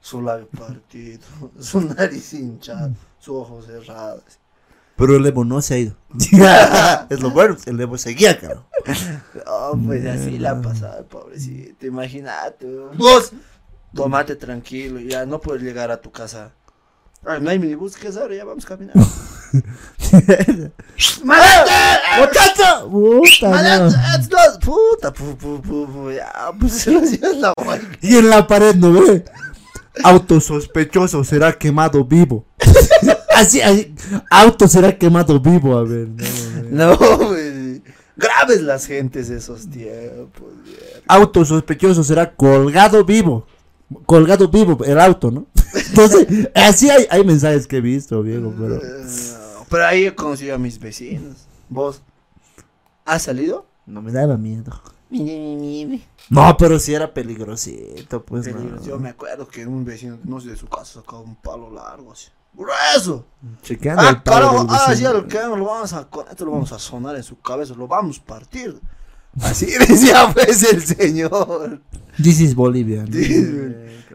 [0.00, 1.26] Su labio partido,
[1.60, 4.22] su nariz hinchada, sus ojos cerrados.
[4.96, 5.96] Pero el Evo no se ha ido.
[7.10, 8.64] es lo bueno, el Evo seguía, cabrón.
[9.46, 11.86] No, pues así la pasada, pobrecito.
[11.86, 12.66] Imagínate.
[12.96, 13.32] Vos,
[13.94, 16.52] tomate tranquilo, ya no puedes llegar a tu casa.
[17.24, 18.34] Ay, no hay minibús, ¿qué es ahora?
[18.34, 19.00] Ya vamos caminando.
[21.24, 21.70] ¡Malate!
[22.18, 22.88] ¡Muchacho!
[22.90, 24.58] Puta.
[24.60, 25.12] ¡Puta!
[25.12, 26.86] pu, pu, pu, pu, Ya, pues.
[28.00, 29.24] Y en la pared, ¿no ve?
[30.02, 32.44] Auto sospechoso será quemado vivo.
[33.42, 33.94] Así, así.
[34.30, 36.08] Auto será quemado vivo, a ver.
[36.70, 37.82] No, No, güey.
[38.16, 40.52] Graves las gentes de esos tiempos.
[41.08, 43.46] Auto sospechoso será colgado vivo.
[44.06, 45.46] Colgado vivo el auto, ¿no?
[45.88, 48.76] Entonces, así hay, hay mensajes que he visto, viejo, pero.
[48.76, 51.46] No, Pero ahí he conocido a mis vecinos.
[51.68, 52.02] ¿Vos?
[53.04, 53.66] ¿Has salido?
[53.86, 54.80] No me daba miedo.
[56.30, 58.46] No, pero sí era peligrosito, pues.
[58.46, 58.54] no.
[58.54, 58.86] Peligros.
[58.86, 62.12] Yo me acuerdo que un vecino, no sé, de su casa sacaba un palo largo
[62.12, 62.28] así.
[62.54, 63.24] ¡Grueso!
[63.62, 64.66] Chequeando el ¡Ah, palo carajo!
[64.70, 67.74] ¡Ah, al que lo vamos a, con esto lo vamos a sonar en su cabeza,
[67.74, 68.80] lo vamos a partir!
[69.40, 71.80] Así decía pues el señor.
[72.22, 73.04] This is Bolivia.
[73.08, 73.18] ¿no?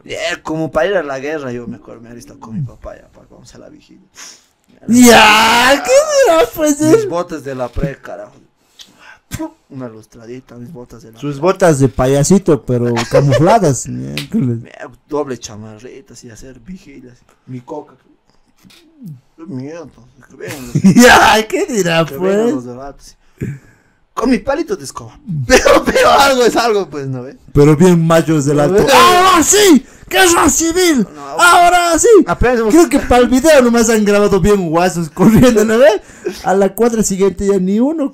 [0.03, 2.95] Yeah, como para ir a la guerra, yo me acuerdo, me visto con mi papá
[2.95, 4.07] ya, para vamos a la vigilia.
[4.88, 5.91] Ya, ¿qué
[6.25, 6.79] será, pues?
[6.79, 8.35] Mis botas de la pre, carajo.
[9.69, 11.41] Una lustradita, mis botas de la Sus pre.
[11.41, 13.88] botas de payasito, pero camufladas.
[13.88, 17.17] Mierda, Doble chamarritas y hacer vigilias.
[17.47, 17.95] Mi coca.
[19.38, 22.53] Vengan los, ya, ¿qué dirá, que pues?
[22.53, 23.18] los debates.
[24.14, 25.20] Con mi palito de escoba.
[25.47, 27.38] Pero, pero algo es algo, pues, ¿no ve?
[27.53, 28.82] Pero bien machos del alto.
[28.93, 29.86] ¡Ahora sí!
[30.10, 31.05] ¡Guerra civil!
[31.14, 31.22] No.
[31.22, 32.08] ¡Ahora sí!
[32.26, 36.01] Apenas hemos- Creo que para el video nomás han grabado bien guasos corriendo, ¿no ve?
[36.43, 38.12] A la cuadra siguiente ya ni uno.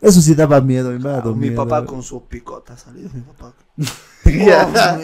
[0.00, 3.52] Eso sí daba miedo, me mi papá con su picota salido, mi papá.
[3.76, 5.00] Oh, mierda.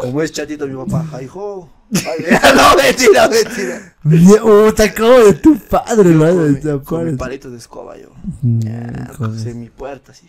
[0.00, 1.68] Como es chatito mi papá, ay, jo.
[1.90, 3.94] No, mentira, mentira.
[4.04, 8.08] Mie- Puta, como de tu padre, lo Con mi, con mi palito de escoba yo.
[8.42, 9.44] Miércoles.
[9.46, 10.28] en mi puerta, así.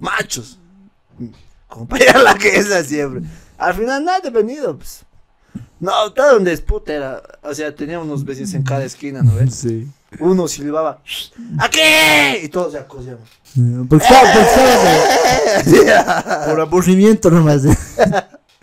[0.00, 0.58] Machos.
[1.68, 3.22] Como para ir a la que es siempre.
[3.58, 5.04] Al final nada de venido, pues.
[5.80, 7.22] No, todo donde es puta era.
[7.42, 9.54] O sea, teníamos unos vecinos en cada esquina, ¿no ves?
[9.54, 9.88] Sí.
[10.20, 11.00] uno silbaba,
[11.58, 11.80] ¡aquí!
[12.42, 13.18] Y todos se estaba,
[13.88, 14.32] porque estaba
[15.64, 17.62] de- por aburrimiento nomás.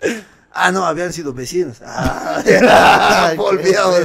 [0.56, 1.82] Ah, no, habían sido vecinos.
[1.84, 2.40] Ah,
[3.36, 4.02] volvíamos.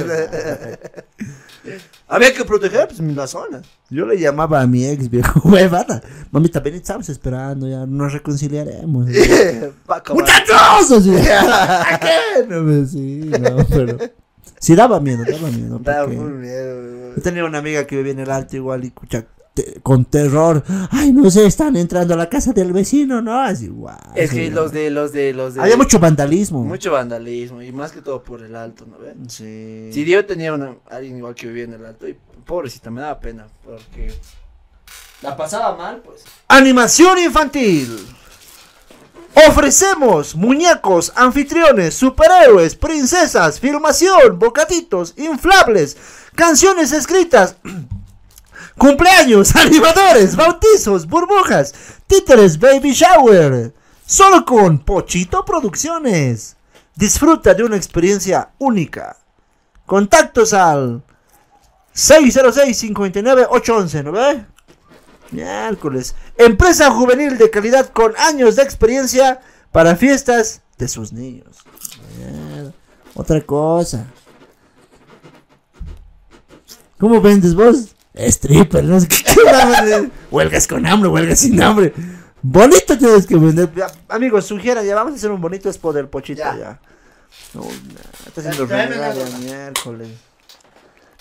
[2.08, 3.62] Había que proteger pues, la zona.
[3.88, 6.02] Yo le llamaba a mi ex viejo huevada.
[6.32, 9.06] Mamita, ven, estamos esperando, ya nos reconciliaremos.
[10.12, 11.08] ¡Muchachos!
[11.30, 12.46] ¿A qué?
[12.48, 13.98] No me sí, no, pero.
[14.58, 15.78] Sí, daba miedo, daba miedo.
[15.78, 17.14] Da porque full miedo.
[17.14, 19.24] Yo tenía una amiga que vivía en el alto igual y escucha
[19.54, 20.62] te- con terror.
[20.90, 23.40] Ay, no sé, están entrando a la casa del vecino, ¿no?
[23.40, 23.96] Así, guau.
[24.14, 25.62] Es sí, que los de, los de, los de.
[25.62, 26.62] Había mucho vandalismo.
[26.64, 29.28] mucho vandalismo y más que todo por el alto, ¿no ven?
[29.28, 29.90] Sí.
[29.92, 33.20] Si yo tenía una, alguien igual que vivía en el alto y pobrecita, me daba
[33.20, 34.12] pena porque
[35.22, 36.24] la pasaba mal, pues.
[36.48, 37.96] Animación infantil.
[39.48, 45.96] Ofrecemos muñecos, anfitriones, superhéroes, princesas, filmación, bocatitos, inflables,
[46.34, 47.54] canciones escritas,
[48.80, 51.74] cumpleaños, animadores, bautizos, burbujas,
[52.06, 53.74] títeres, baby shower.
[54.06, 56.56] Solo con Pochito Producciones.
[56.96, 59.16] Disfruta de una experiencia única.
[59.84, 61.02] Contactos al
[61.94, 64.46] 606-59-811, ¿no ve?
[65.30, 66.14] Miércoles.
[66.36, 71.58] Empresa juvenil de calidad con años de experiencia para fiestas de sus niños.
[73.14, 74.06] Otra cosa.
[76.98, 77.94] ¿Cómo vendes vos?
[78.14, 79.16] Stripper, no sé qué.
[79.24, 81.92] qué huelgas con hambre, huelgas sin hambre.
[82.42, 83.70] Bonito tienes que vender.
[83.74, 86.56] Ya, amigos, sugieran, ya vamos a hacer un bonito expo del pochito Ya.
[86.56, 86.80] ya.
[87.54, 87.62] No,
[88.26, 89.38] está haciendo nota.
[89.38, 90.08] miércoles.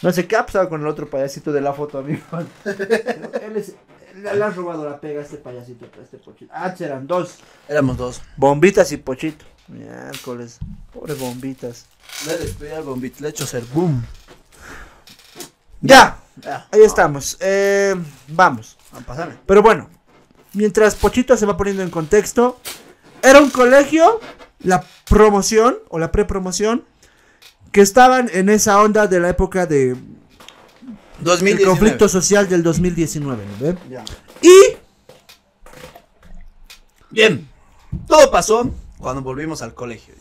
[0.01, 2.21] No sé qué ha pasado con el otro payasito de la foto, amigo.
[2.65, 3.73] Él es-
[4.15, 6.51] le, le han robado la pega a este payasito, a este pochito.
[6.55, 7.35] Ah, eran dos.
[7.67, 8.21] Éramos dos.
[8.37, 9.45] Bombitas y pochito.
[9.67, 10.57] Miércoles.
[10.93, 11.85] Pobres bombitas.
[12.25, 14.03] Le despedí al bombito, le he hecho hacer boom.
[15.81, 16.17] Ya,
[16.71, 17.37] Ahí estamos.
[17.39, 17.95] Eh,
[18.29, 18.77] vamos.
[18.93, 19.35] a pasarme.
[19.45, 19.89] Pero bueno,
[20.53, 22.59] mientras Pochito se va poniendo en contexto,
[23.21, 24.19] era un colegio,
[24.59, 26.85] la promoción o la prepromoción,
[27.71, 29.97] que estaban en esa onda de la época de el
[31.19, 31.65] 2019.
[31.69, 33.77] conflicto social del 2019, ¿no?
[33.89, 34.03] Ya.
[34.41, 34.77] Y
[37.11, 37.47] Bien,
[38.07, 38.69] todo pasó
[38.99, 40.13] cuando volvimos al colegio.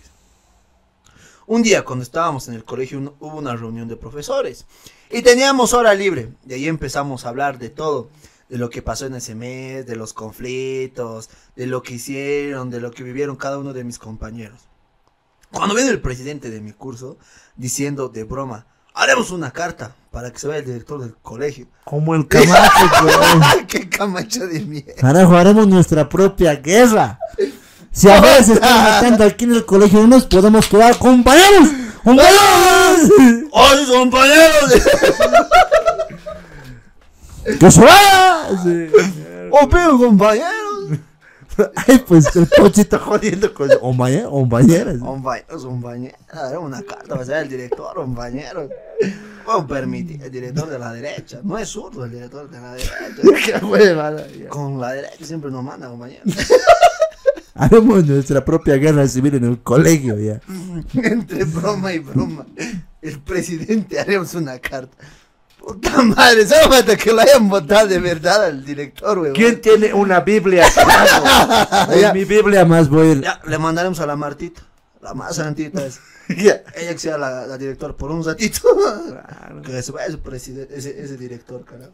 [1.47, 4.67] Un día cuando estábamos en el colegio un- hubo una reunión de profesores
[5.11, 6.33] y teníamos hora libre.
[6.45, 8.11] De ahí empezamos a hablar de todo,
[8.49, 12.81] de lo que pasó en ese mes, de los conflictos, de lo que hicieron, de
[12.81, 14.61] lo que vivieron cada uno de mis compañeros.
[15.51, 17.17] Cuando viene el presidente de mi curso
[17.57, 21.69] diciendo de broma, haremos una carta para que se vaya el director del colegio.
[21.85, 23.67] Como el Camacho.
[23.69, 24.95] ¡Qué camacho de mierda!
[24.95, 27.19] Carajo, haremos nuestra propia guerra.
[27.91, 31.69] Si a veces están matando aquí en el colegio, no nos podemos quedar compañeros.
[32.05, 32.78] ¡Compañeros!
[33.51, 34.75] ¡Oye, compañeros!
[37.61, 38.49] ¡Que se vaya!
[38.63, 38.89] Sí.
[39.51, 40.69] ¡Oh, pero compañeros!
[41.87, 44.31] Ay, pues el pochito jodiendo con compañeros.
[44.31, 44.99] compañeras.
[44.99, 46.21] Compañeros, compañeros.
[46.31, 48.71] Haremos una carta, va a ser el director, compañeros.
[49.45, 51.41] Puedo permitir, el director de la derecha.
[51.43, 52.95] No es zurdo el director de la derecha.
[53.45, 54.49] Qué.
[54.49, 56.27] Con la derecha siempre nos manda, compañeros.
[57.55, 60.41] Haremos nuestra propia guerra civil en el colegio ya.
[60.95, 62.47] Entre broma y broma.
[63.01, 64.97] El presidente haremos una carta.
[65.59, 69.35] Puta madre, solo falta que lo hayan votado de verdad al director, weón.
[69.35, 70.67] ¿quién tiene una Biblia?
[71.91, 73.21] En mi Biblia más voy a ir.
[73.23, 74.63] Ya, le mandaremos a la Martita.
[75.01, 76.01] La más santita es.
[76.29, 78.61] Ella que sea la, la directora por un ratito.
[79.65, 81.93] Que se vaya presidente, ese, ese director, carajo.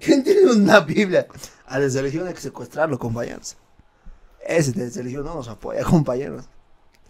[0.00, 1.26] ¿Quién tiene una Biblia?
[1.66, 3.56] A la religión hay que secuestrarlo, compañeros.
[4.46, 6.44] Ese de religión no nos apoya, compañeros.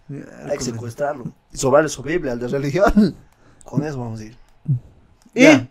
[0.09, 1.33] Hay que secuestrarlo.
[1.51, 3.15] Y sobrarle su Biblia al de religión.
[3.63, 4.37] Con eso vamos a ir.
[5.33, 5.67] Y Ya.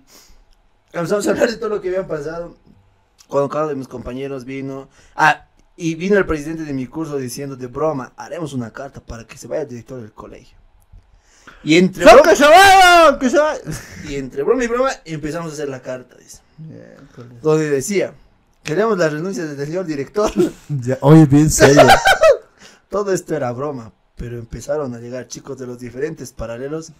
[0.92, 2.56] Empezamos a hablar de todo lo que había pasado.
[3.28, 4.88] Cuando cada uno de mis compañeros vino.
[5.16, 9.26] Ah, y vino el presidente de mi curso diciendo de broma, haremos una carta para
[9.26, 10.56] que se vaya el director del colegio.
[11.64, 13.18] Y entre, ¡No, broma, que se vayan!
[13.18, 13.62] ¡Que se vayan!
[14.08, 16.40] y entre broma y broma empezamos a hacer la carta, dice.
[17.42, 18.14] Donde decía,
[18.62, 20.30] queremos la renuncia del señor director.
[20.68, 21.82] Ya, oye, bien serio.
[22.88, 26.92] Todo esto era broma, pero empezaron a llegar chicos de los diferentes paralelos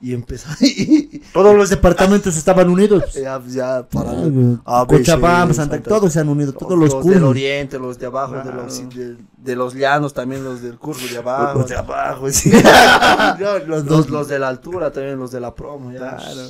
[0.00, 3.14] y empezó y, Todos los departamentos estaban unidos.
[3.20, 4.40] ya, ya paralelo.
[4.40, 7.78] Ay, A, B, Cochabamba, Santa, Santa- todos se han unido, todos los, los del oriente,
[7.78, 11.58] los de abajo, de, los, de, de los llanos, también los del curso de abajo.
[11.60, 12.52] Los de abajo, sí.
[13.66, 16.16] los, los los de la altura también, los de la promo, ya.
[16.16, 16.42] Claro.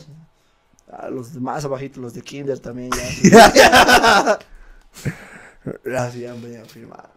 [0.90, 4.38] Ah, los más abajito, los de kinder también, ya.
[5.98, 7.10] Así han venido a firmar.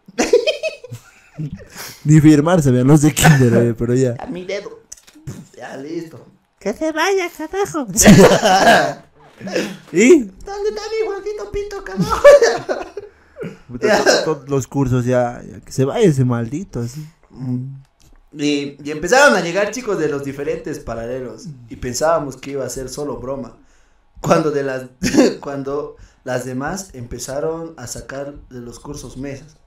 [2.03, 4.15] Ni firmar se vean los de Kinder, eh, pero ya.
[4.19, 4.81] A mi dedo.
[5.55, 6.25] Ya, listo.
[6.59, 7.87] Que se vaya, carajo.
[9.91, 10.19] ¿Y?
[10.19, 12.21] ¿Dónde está mi Juanito Pinto, carajo?
[14.25, 17.07] Todos los cursos ya, ya que se vaya ese maldito así.
[18.33, 22.69] Y, y empezaron a llegar chicos de los diferentes paralelos y pensábamos que iba a
[22.69, 23.57] ser solo broma.
[24.21, 24.85] Cuando de las
[25.41, 29.57] cuando las demás empezaron a sacar de los cursos mesas.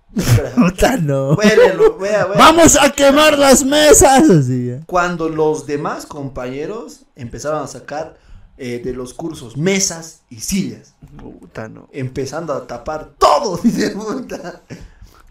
[0.54, 1.34] Puta, no.
[1.34, 1.98] Huélelo.
[2.36, 4.28] ¡Vamos a quemar las mesas!
[4.30, 4.80] Así ya.
[4.86, 8.16] Cuando los demás compañeros empezaron a sacar
[8.56, 11.88] eh, de los cursos mesas y sillas, Puta, no.
[11.92, 14.62] empezando a tapar todo, dice puta.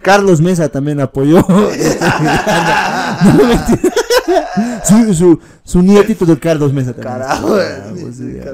[0.02, 1.38] Carlos Mesa también apoyó.
[4.84, 7.14] Su, su, su nietito de Carlos Mesa también.
[7.14, 8.46] Carajo, Ah, sí, pues, ya.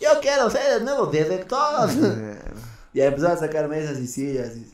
[0.00, 1.88] Yo quiero ser el nuevo director.
[2.94, 4.48] Y empezaron a sacar mesas y sillas.
[4.54, 4.66] y,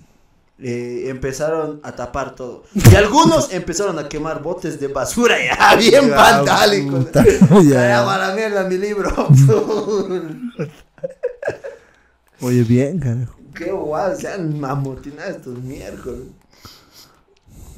[0.60, 2.64] eh, empezaron a tapar todo.
[2.74, 7.06] Y algunos empezaron a quemar botes de basura ya, bien vandálicos.
[7.06, 8.04] Carajo, ya.
[8.04, 9.14] la mierda mi libro.
[12.40, 13.36] Oye, bien, carajo.
[13.54, 16.26] Qué guay, se han amotinado estos miércoles.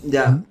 [0.03, 0.43] Ya.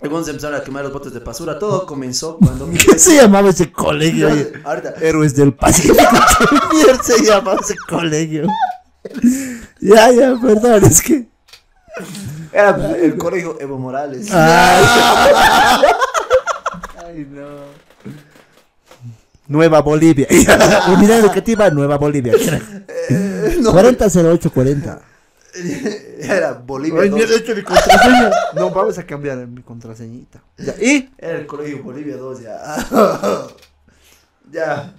[0.00, 1.58] Algunos empezaron a quemar los botes de basura.
[1.58, 4.28] Todo comenzó cuando mi ¿Qué se llamaba ese colegio?
[4.30, 4.52] oye?
[4.62, 4.94] Ahorita.
[5.00, 5.96] Héroes del Pacífico.
[5.96, 8.46] ¿Qué mierda se llamaba ese colegio?
[9.80, 11.26] Ya, ya, perdón, es que.
[12.52, 14.28] Era el colegio Evo Morales.
[14.32, 14.84] Ay,
[17.06, 17.46] Ay, no.
[19.48, 20.26] Nueva Bolivia.
[20.88, 22.34] Unidad educativa Nueva Bolivia.
[23.64, 25.00] 400840.
[26.20, 27.02] Era Bolivia.
[27.02, 27.16] Ay, 2.
[27.16, 28.30] mierda, este es mi contraseña.
[28.54, 30.42] No, vamos a cambiar mi contraseñita.
[30.58, 31.10] Ya, ¿Y?
[31.16, 32.58] Era el colegio Bolivia 2 ya.
[34.50, 34.92] ya.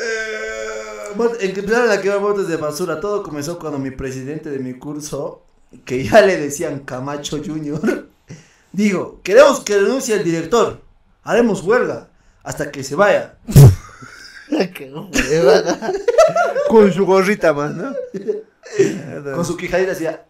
[0.00, 3.00] Eh, en que empezaron a quemar botes de basura.
[3.00, 5.42] Todo comenzó cuando mi presidente de mi curso,
[5.84, 8.08] que ya le decían Camacho Junior,
[8.72, 10.80] dijo, queremos que renuncie el director.
[11.22, 12.08] Haremos huelga
[12.42, 13.36] hasta que se vaya.
[16.68, 17.94] Con su gorrita más, ¿no?
[19.34, 20.24] Con su quijadita decía,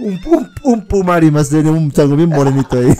[0.00, 2.94] Un, un, un pumari más, tenía un chango bien morenito ahí.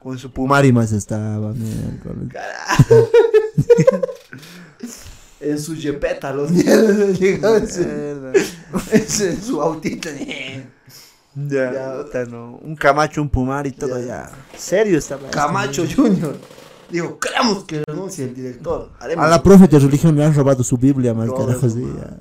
[0.00, 1.52] Con su pumari más estaba.
[1.52, 2.28] miércoles.
[5.40, 7.18] en su jepeta los mierdas.
[7.18, 7.82] llegaba en su,
[9.24, 10.08] en su autito.
[11.34, 12.02] Ya, Ya.
[12.02, 12.56] puta, no.
[12.62, 14.30] Un camacho, un pumari, todo ya.
[14.56, 15.30] Serio estaba.
[15.30, 16.36] Camacho Junior.
[16.90, 18.90] Dijo, queremos que renuncie el director.
[18.98, 22.18] Haremos A la profe de religión le han robado su Biblia, más carajo, ya.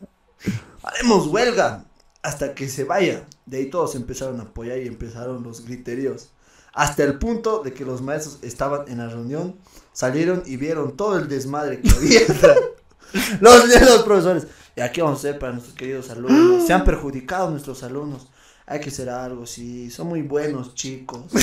[0.83, 1.85] haremos huelga
[2.21, 3.25] hasta que se vaya.
[3.47, 6.29] De ahí todos empezaron a apoyar y empezaron los griteríos.
[6.73, 9.55] Hasta el punto de que los maestros estaban en la reunión,
[9.93, 12.21] salieron y vieron todo el desmadre que había.
[13.41, 14.47] los, los profesores.
[14.75, 16.65] ¿Y aquí vamos a hacer para nuestros queridos alumnos?
[16.65, 18.27] Se han perjudicado nuestros alumnos.
[18.65, 19.89] Hay que hacer algo, sí.
[19.89, 21.25] Son muy buenos chicos.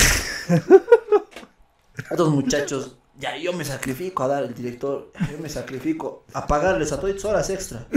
[2.09, 6.91] Estos muchachos, ya yo me sacrifico a dar el director, yo me sacrifico a pagarles
[6.93, 7.85] a todas horas extra.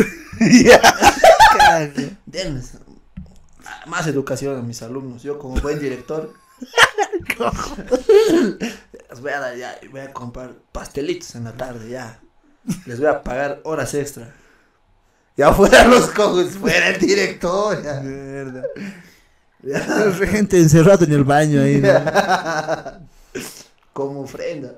[2.27, 2.75] Denles
[3.87, 5.23] más educación a mis alumnos.
[5.23, 6.33] Yo como buen director
[9.11, 12.21] les voy a dar ya, voy a comprar pastelitos en la tarde ya.
[12.87, 14.35] Les voy a pagar horas extra.
[15.37, 17.83] Ya fuera los cojos, fuera el director.
[17.83, 18.01] Ya.
[18.01, 18.63] Mierda.
[19.63, 19.81] Ya.
[20.27, 21.81] Gente encerrado en el baño ahí.
[21.81, 21.89] ¿no?
[23.93, 24.75] Como ofrenda.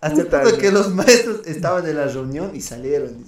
[0.00, 3.24] Hasta el punto que los maestros estaban en la reunión y salieron.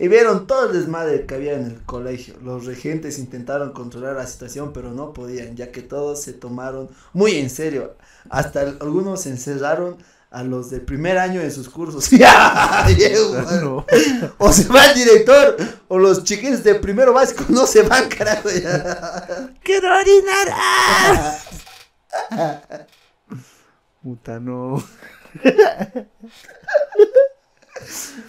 [0.00, 2.34] Y vieron todo el desmadre que había en el colegio.
[2.42, 7.36] Los regentes intentaron controlar la situación, pero no podían, ya que todos se tomaron muy
[7.38, 7.96] en serio.
[8.30, 9.96] Hasta el- algunos se encerraron
[10.30, 12.08] a los de primer año en sus cursos.
[14.38, 15.56] O se va el director,
[15.88, 18.48] o los chiquillos de primero básico no se van, carajo.
[19.62, 20.48] ¡Quiero orinar!
[24.02, 24.82] Puta, no.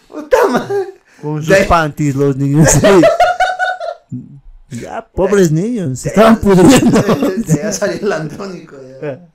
[0.07, 0.93] Puta madre.
[1.21, 2.67] Con sus De- panties los niños.
[4.69, 7.01] Ya, pobres niños, se estaban pudriendo.
[7.37, 8.75] De allá salió el andrónico.
[9.01, 9.27] Ya.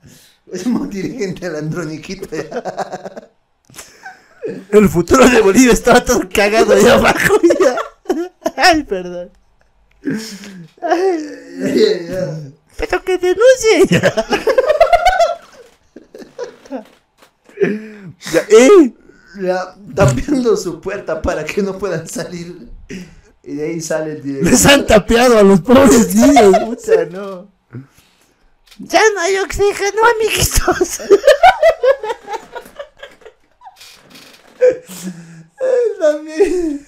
[0.51, 2.27] Es un dirigente el androniquito.
[2.35, 3.29] Ya.
[4.71, 7.33] El futuro de Bolivia estaba todo cagado ahí abajo.
[7.59, 7.75] Ya.
[8.55, 9.31] Ay, perdón.
[12.77, 14.01] Pero que denuncie.
[17.61, 18.93] Ya, ¡eh!
[19.41, 22.69] Ya, tapiando su puerta para que no puedan salir.
[23.43, 24.51] Y de ahí sale el director.
[24.51, 26.57] Les han tapeado a los pobres niños.
[26.59, 27.51] Puta, no.
[28.79, 31.01] Ya no hay oxígeno, amiguitos.
[35.99, 36.85] También.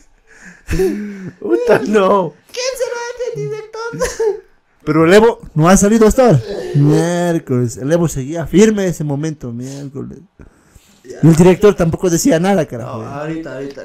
[1.40, 2.34] Puta, no.
[2.52, 3.02] ¿Quién será
[3.34, 4.44] el director?
[4.84, 6.42] Pero el Evo no ha salido hasta ahora.
[6.76, 7.78] Miércoles.
[7.78, 10.20] El Evo seguía firme ese momento, miércoles.
[11.24, 13.02] Y el director tampoco decía nada, No, carajo.
[13.04, 13.84] ahorita, ahorita.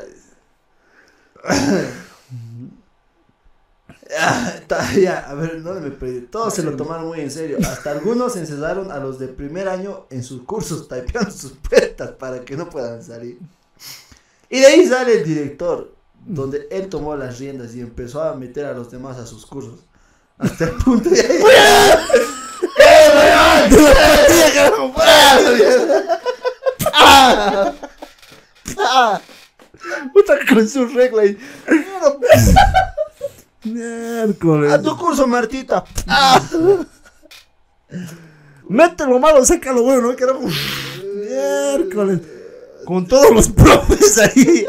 [4.11, 6.23] Ya, está, ya, a ver, no me perdí.
[6.23, 7.59] Todos se lo tomaron muy en serio.
[7.63, 12.45] Hasta algunos encerraron a los de primer año en sus cursos, typeando sus puertas para
[12.45, 13.39] que no puedan salir.
[14.51, 15.95] Y de ahí sale el director,
[16.27, 19.81] donde él tomó las riendas y empezó a meter a los demás a sus cursos.
[20.39, 21.21] Hasta el punto de.
[21.25, 22.01] ¡Eh, weón!
[27.23, 27.73] ¡Ah!
[28.79, 29.21] ¡Ah!
[30.13, 31.39] Puta con su regla y.
[33.65, 34.73] Miércoles.
[34.73, 35.85] A tu curso, Martita.
[38.69, 40.17] Mete lo malo, saca lo bueno, ¿no?
[40.17, 40.41] Carajo.
[41.15, 42.21] Miércoles.
[42.85, 44.67] Con todos los profes ahí.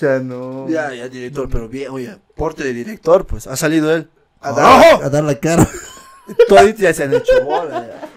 [0.00, 0.68] Ya no.
[0.68, 4.08] Ya, ya, director, pero bien, oye, porte de director, pues ha salido él.
[4.40, 5.02] A dar.
[5.02, 5.68] A dar la cara.
[6.48, 7.86] toditos ya se han hecho bola.
[7.86, 8.08] Ya.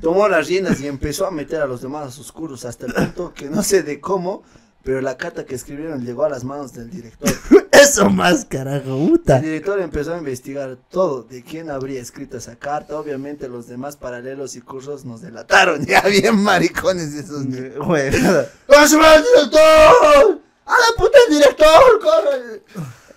[0.00, 2.92] Tomó las riendas y empezó a meter a los demás a sus cursos hasta el
[2.92, 4.42] punto que no sé de cómo,
[4.82, 7.28] pero la carta que escribieron llegó a las manos del director.
[7.72, 9.36] Eso más, carajo, puta.
[9.36, 12.98] El director empezó a investigar todo de quién habría escrito esa carta.
[12.98, 15.84] Obviamente los demás paralelos y cursos nos delataron.
[15.86, 17.44] Ya bien maricones esos.
[17.84, 18.08] Güey.
[18.68, 20.40] ¡A su madre, director!
[20.66, 22.00] ¡A la puta el director!
[22.00, 22.62] ¡Corre!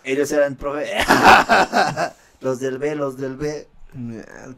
[0.03, 0.87] Ellos eran profe.
[2.41, 3.67] los del B, los del B.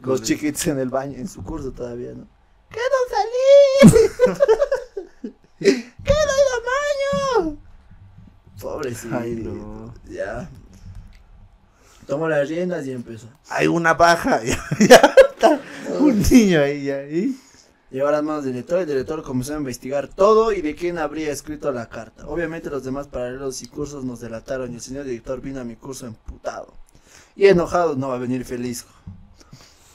[0.02, 2.26] Los chiquitos en el baño, en su curso todavía, ¿no?
[2.70, 4.32] ¡Que no salí!
[5.60, 7.58] ¡Que no ir al baño!
[8.60, 9.16] Pobrecito.
[9.16, 9.94] Ay, no.
[10.08, 10.48] Ya.
[12.06, 13.28] Tomó las riendas y empezó.
[13.48, 14.40] Hay una baja.
[14.44, 15.60] Ya, ya está.
[15.98, 17.36] Un niño ahí, ahí.
[17.90, 20.96] Llevó a las manos del director, el director comenzó a investigar todo y de quién
[20.96, 22.26] habría escrito la carta.
[22.26, 25.76] Obviamente los demás paralelos y cursos nos delataron y el señor director vino a mi
[25.76, 26.72] curso emputado.
[27.36, 28.86] Y enojado, no va a venir feliz.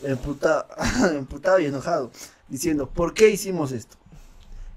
[0.04, 0.68] Emputado,
[1.14, 2.12] emputado y enojado,
[2.48, 3.98] diciendo, ¿por qué hicimos esto?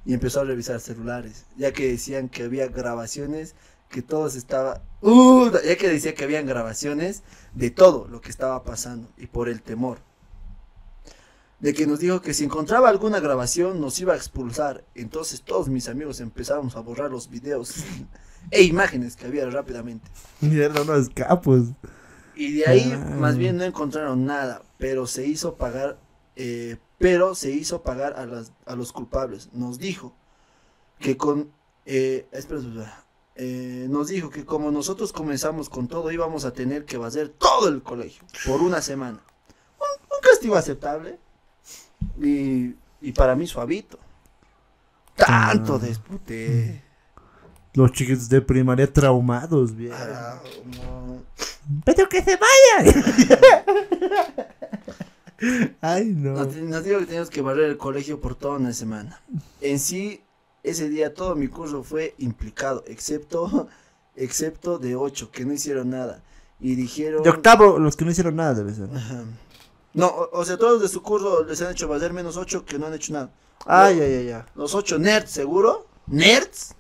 [0.04, 3.54] Y empezó a revisar celulares, ya que decían que había grabaciones,
[3.90, 7.22] que todos estaba, uh, ya que decía que habían grabaciones
[7.54, 9.98] de todo lo que estaba pasando y por el temor
[11.60, 14.84] de que nos dijo que si encontraba alguna grabación nos iba a expulsar.
[14.94, 17.84] Entonces todos mis amigos empezamos a borrar los videos
[18.50, 20.10] e imágenes que había rápidamente.
[20.40, 21.68] Mierda, unos capos.
[22.40, 23.16] Y de ahí Ah.
[23.18, 25.98] más bien no encontraron nada, pero se hizo pagar,
[26.36, 29.50] eh, pero se hizo pagar a, las, a los culpables.
[29.52, 30.14] Nos dijo
[30.98, 31.50] que con,
[31.84, 33.04] eh, espera, espera,
[33.36, 37.68] eh, nos dijo que como nosotros comenzamos con todo íbamos a tener que hacer todo
[37.68, 39.20] el colegio por una semana.
[39.78, 41.18] Un, un castigo aceptable
[42.22, 43.98] y, y para mí suavito.
[45.14, 45.78] Tanto Ah.
[45.78, 46.82] desputé.
[47.74, 49.92] Los chiquitos de primaria traumados, bien.
[49.92, 51.22] Carajo, no.
[51.84, 52.94] Pero que se vaya.
[55.80, 56.32] Ay, no.
[56.32, 59.22] Nos, nos dijo que teníamos que barrer el colegio por toda una semana.
[59.60, 60.22] En sí,
[60.62, 63.68] ese día todo mi curso fue implicado, excepto,
[64.16, 66.22] excepto de ocho, que no hicieron nada.
[66.58, 67.22] Y dijeron...
[67.22, 68.88] De octavo, los que no hicieron nada, debe ser.
[68.94, 69.24] Ajá.
[69.94, 72.78] No, o, o sea, todos de su curso les han hecho barrer menos ocho que
[72.78, 73.30] no han hecho nada.
[73.66, 74.42] Ay, ay, ay, ay.
[74.54, 75.86] Los ocho nerds, ¿seguro?
[76.06, 76.74] ¿Nerds?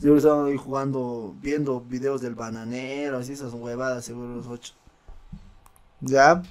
[0.00, 4.74] Seguro estaban ahí jugando, viendo videos del bananero, así esas huevadas, seguro los ocho.
[6.00, 6.42] Ya.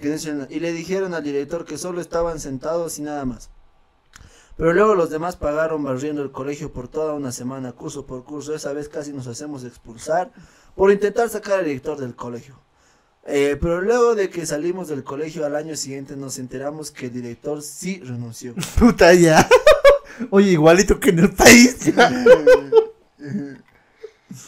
[0.00, 3.50] Y le dijeron al director que solo estaban sentados y nada más.
[4.56, 8.54] Pero luego los demás pagaron barriendo el colegio por toda una semana, curso por curso.
[8.54, 10.32] Esa vez casi nos hacemos expulsar
[10.74, 12.58] por intentar sacar al director del colegio.
[13.24, 17.12] Eh, pero luego de que salimos del colegio al año siguiente nos enteramos que el
[17.12, 18.54] director sí renunció.
[18.78, 19.48] Puta ya.
[20.30, 21.76] Oye, igualito que en el país.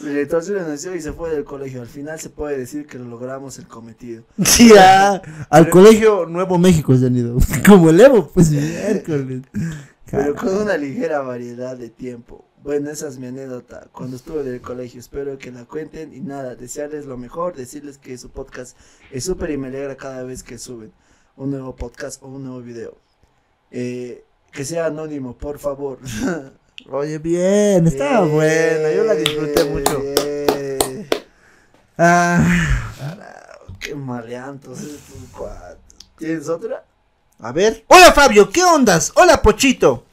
[0.03, 1.81] El director sí renunció y se fue del colegio.
[1.81, 4.23] Al final se puede decir que lo logramos el cometido.
[4.57, 5.21] Ya.
[5.49, 7.37] Al colegio Nuevo México se han ido.
[7.65, 9.41] Como el Evo, pues miércoles.
[10.09, 12.45] Pero con una ligera variedad de tiempo.
[12.63, 14.99] Bueno, esa es mi anécdota cuando estuve en el colegio.
[14.99, 18.77] Espero que la cuenten y nada, desearles lo mejor, decirles que su podcast
[19.09, 20.91] es súper y me alegra cada vez que suben
[21.37, 22.95] un nuevo podcast o un nuevo video.
[23.71, 25.97] Eh, que sea anónimo, por favor.
[26.89, 30.01] Oye, bien, estaba buena, yo la disfruté mucho.
[31.97, 32.43] Ah,
[33.79, 35.77] qué maleantos estos cuates.
[36.17, 36.83] ¿Tienes otra?
[37.39, 37.85] A ver.
[37.87, 39.11] Hola Fabio, ¿qué ondas?
[39.15, 40.05] Hola Pochito.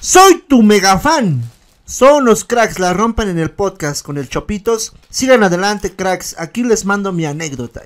[0.00, 1.42] Soy tu mega fan.
[1.84, 4.92] Son los cracks, la rompen en el podcast con el Chopitos.
[5.10, 6.34] Sigan adelante, cracks.
[6.38, 7.82] Aquí les mando mi anécdota.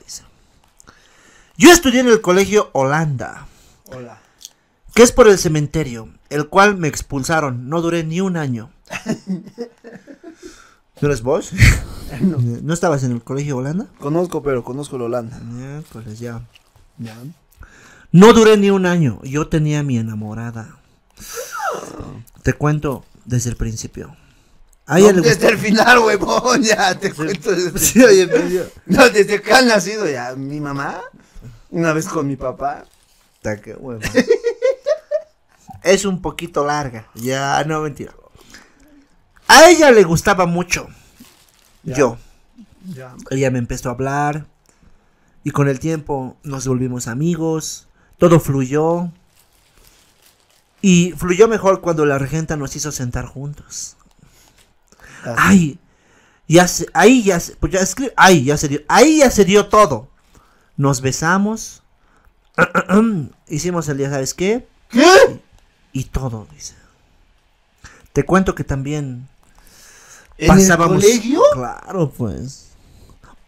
[1.57, 3.47] Yo estudié en el colegio Holanda,
[3.87, 4.20] Hola.
[4.95, 7.69] Que es por el cementerio, el cual me expulsaron.
[7.69, 8.71] No duré ni un año.
[11.01, 11.51] ¿No eres vos?
[12.21, 12.39] No.
[12.39, 13.87] ¿No estabas en el colegio Holanda?
[14.01, 15.39] Conozco, pero conozco la Holanda.
[15.39, 16.43] Miércoles, ya.
[16.99, 17.17] Ya.
[18.11, 19.21] No duré ni un año.
[19.23, 20.77] Yo tenía a mi enamorada.
[22.43, 24.17] Te cuento desde el principio.
[24.87, 27.53] A ella No, le desde el final, huevón, ya te cuento.
[27.53, 30.35] Desde, Sí, oye, yo- no, desde que han nacido ya.
[30.35, 31.01] Mi mamá,
[31.71, 32.87] una vez con mi papá.
[33.41, 34.01] Ta, qué hueva.
[35.83, 37.09] Es un poquito larga.
[37.15, 38.13] Ya, no, mentira.
[39.49, 40.89] A ella le gustaba mucho.
[41.83, 41.97] Ya.
[41.97, 42.19] Yo.
[42.95, 43.15] Ya.
[43.31, 44.47] Ella me empezó a hablar.
[45.43, 47.89] Y con el tiempo nos volvimos amigos.
[48.19, 49.11] Todo fluyó.
[50.83, 53.97] Y fluyó mejor cuando la regenta nos hizo sentar juntos.
[55.37, 55.79] Ay,
[56.49, 59.45] ya se, ahí ya se, pues ya escri- ahí ya se dio, ahí ya se
[59.45, 60.09] dio todo.
[60.79, 61.83] Nos besamos,
[63.49, 64.67] hicimos el día, ¿sabes qué?
[64.89, 65.05] ¿Qué?
[65.93, 66.75] Y todo, dice.
[68.13, 69.29] Te cuento que también
[70.39, 71.03] ¿En pasábamos.
[71.05, 71.43] el colegio?
[71.53, 72.67] Claro, pues.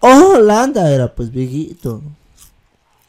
[0.01, 2.03] Oh, Holanda era pues viejito.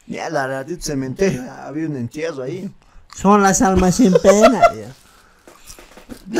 [0.06, 2.70] Ya, la ratito cementerio, ya había un entierro ahí.
[3.14, 4.62] Son las almas sin pena.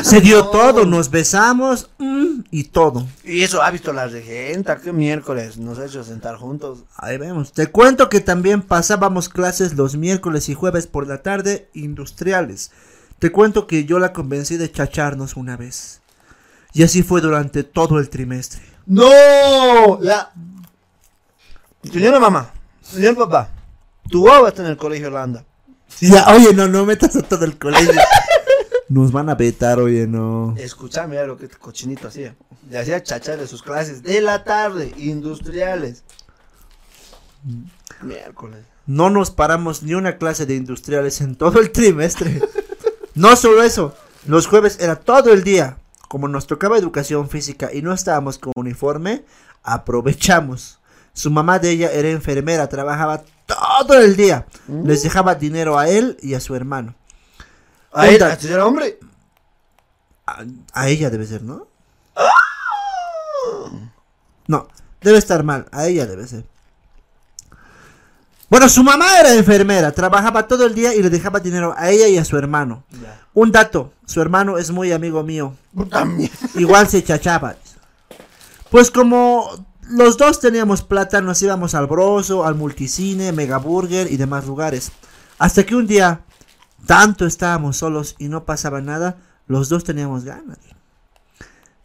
[0.02, 3.06] Se dio todo, nos besamos mm, y todo.
[3.24, 6.80] Y eso ha visto la regenta, qué miércoles, nos ha hecho sentar juntos.
[6.96, 7.52] Ahí vemos.
[7.52, 12.70] Te cuento que también pasábamos clases los miércoles y jueves por la tarde industriales.
[13.18, 16.00] Te cuento que yo la convencí de chacharnos una vez.
[16.72, 18.60] Y así fue durante todo el trimestre.
[18.86, 20.02] ¡No!
[20.02, 20.32] Ya.
[21.90, 22.50] Señora mamá,
[22.82, 23.50] señor papá,
[24.10, 25.44] tu guagua está en el colegio Holanda.
[26.00, 27.92] Ya, oye, no, no metas a todo el colegio.
[28.88, 30.54] Nos van a vetar, oye, no.
[30.58, 32.34] Escuchame, mira lo que este cochinito hacía.
[32.70, 36.04] Le hacía chachar de sus clases de la tarde, industriales.
[38.02, 38.64] Miércoles.
[38.86, 42.40] No nos paramos ni una clase de industriales en todo el trimestre.
[43.14, 43.94] No solo eso,
[44.26, 45.78] los jueves era todo el día.
[46.08, 49.24] Como nos tocaba educación física y no estábamos con uniforme,
[49.62, 50.78] aprovechamos.
[51.12, 54.46] Su mamá de ella era enfermera, trabajaba todo el día.
[54.68, 56.94] Les dejaba dinero a él y a su hermano.
[57.94, 58.98] ¿A él, a era hombre?
[60.26, 61.68] A, a ella debe ser, ¿no?
[64.46, 64.68] No,
[65.00, 65.66] debe estar mal.
[65.72, 66.44] A ella debe ser.
[68.50, 72.08] Bueno, su mamá era enfermera, trabajaba todo el día y le dejaba dinero a ella
[72.08, 72.84] y a su hermano.
[72.92, 73.20] Ya.
[73.32, 75.54] Un dato, su hermano es muy amigo mío.
[76.54, 77.56] Igual se chachaba.
[78.70, 84.46] Pues como los dos teníamos plata, nos íbamos al Broso, al Multicine, Megaburger y demás
[84.46, 84.92] lugares.
[85.38, 86.20] Hasta que un día,
[86.86, 89.16] tanto estábamos solos y no pasaba nada,
[89.46, 90.58] los dos teníamos ganas.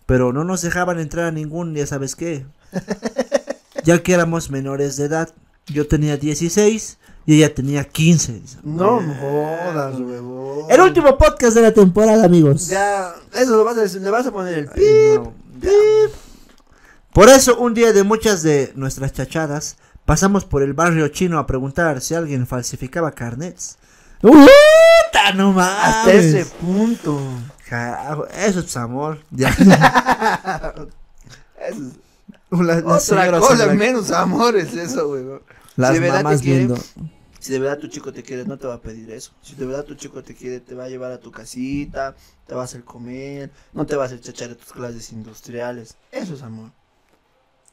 [0.06, 2.45] Pero no nos dejaban entrar a ningún, ya sabes qué.
[3.86, 5.34] Ya que éramos menores de edad.
[5.68, 8.41] Yo tenía 16 y ella tenía 15.
[8.64, 10.66] No jodas, huevón.
[10.70, 12.68] El último podcast de la temporada, amigos.
[12.68, 14.82] Ya, eso lo vas a decir, le vas a poner el pi.
[15.16, 15.34] No.
[17.14, 21.47] Por eso, un día de muchas de nuestras chachadas, pasamos por el barrio chino a
[21.47, 23.78] preguntar si alguien falsificaba carnets.
[24.22, 25.84] ¡Puta, no mames!
[25.86, 27.20] Hasta ese punto.
[27.67, 29.20] Carajo, eso es amor.
[29.32, 29.49] Ya.
[31.59, 31.91] Eso
[32.51, 35.41] es La- la otra señora cosa Sandra- menos amor es eso.
[35.76, 36.78] Las Si de verdad te quiere, viendo.
[37.39, 39.32] Si de verdad tu chico te quiere, no te va a pedir eso.
[39.41, 42.15] Si de verdad tu chico te quiere, te va a llevar a tu casita,
[42.47, 45.95] te va a hacer comer, no te va a hacer chachar de tus clases industriales.
[46.11, 46.72] Eso es amor.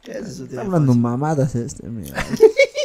[0.04, 2.22] Está hablando mamadas este, mira.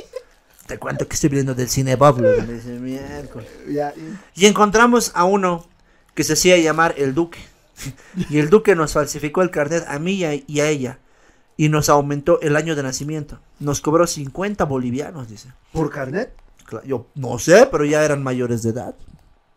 [0.72, 2.22] Te cuento que estoy viendo del cine Bob.
[2.22, 3.50] lo que me dice, miércoles.
[3.68, 3.94] Ya,
[4.36, 5.68] y- encontramos a uno
[6.16, 7.40] que se hacía llamar el Duque.
[8.30, 10.14] Y el Duque nos falsificó el carnet a mí
[10.48, 11.00] y a, ella.
[11.58, 13.40] Y nos aumentó el año de nacimiento.
[13.60, 15.52] Nos cobró 50 bolivianos, dice.
[15.74, 16.32] ¿Por carnet?
[16.86, 18.96] Yo no sé, pero ya eran mayores de edad.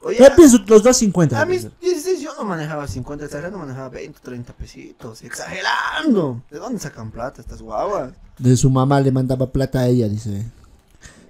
[0.01, 1.41] Oye, Yo a, pienso los dos 50.
[1.41, 5.23] a mis 16 yo no manejaba 50, exagerando manejaba 20, 30 pesitos.
[5.23, 6.43] Exagerando.
[6.51, 8.15] ¿De dónde sacan plata estas guaguas?
[8.37, 10.45] De su mamá le mandaba plata a ella, dice.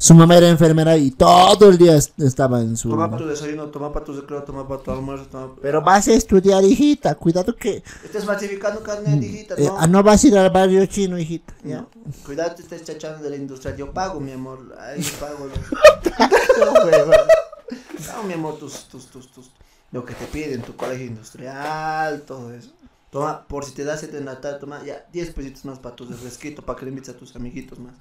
[0.04, 2.90] Su mamá era enfermera y todo el día est- estaba en su...
[2.90, 5.54] Toma para tu desayuno, toma para tu recreo, toma para tu almuerzo, toma...
[5.62, 7.14] Pero vas a estudiar, hijita.
[7.14, 7.82] Cuidado que...
[8.04, 9.78] Estás falsificando carnet, hijita, eh, ¿no?
[9.78, 11.54] ah, no vas a ir al barrio chino, hijita.
[11.64, 11.78] ¿ya?
[11.78, 11.88] No.
[12.26, 13.74] Cuidado, te estés chachando de la industria.
[13.76, 14.76] Yo pago, mi amor.
[14.78, 15.46] Ahí pago.
[15.46, 15.54] Lo...
[18.06, 19.50] Pago, mi amor, tus, tus, tus, tus.
[19.90, 22.68] Lo que te piden, tu colegio industrial, todo eso.
[23.10, 25.96] Toma, por si te das sed en la tarde, toma ya 10 pesitos más para
[25.96, 27.94] tu refresquito, para que le invites a tus amiguitos más.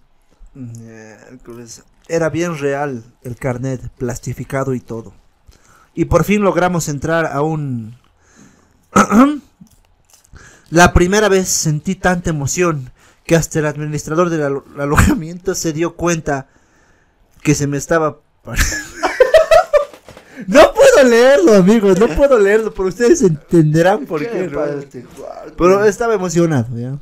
[0.54, 1.82] Miércoles.
[2.08, 5.14] Era bien real el carnet, plastificado y todo.
[5.93, 7.95] Y por fin logramos entrar a un...
[10.70, 12.91] La primera vez sentí tanta emoción
[13.26, 16.47] que hasta el administrador del alo- alojamiento se dio cuenta
[17.41, 18.20] que se me estaba...
[20.47, 24.30] no puedo leerlo, amigos, no puedo leerlo, pero ustedes entenderán por qué.
[24.30, 24.60] ¿Qué ¿no?
[24.60, 25.06] para este?
[25.58, 26.97] Pero estaba emocionado, ¿ya?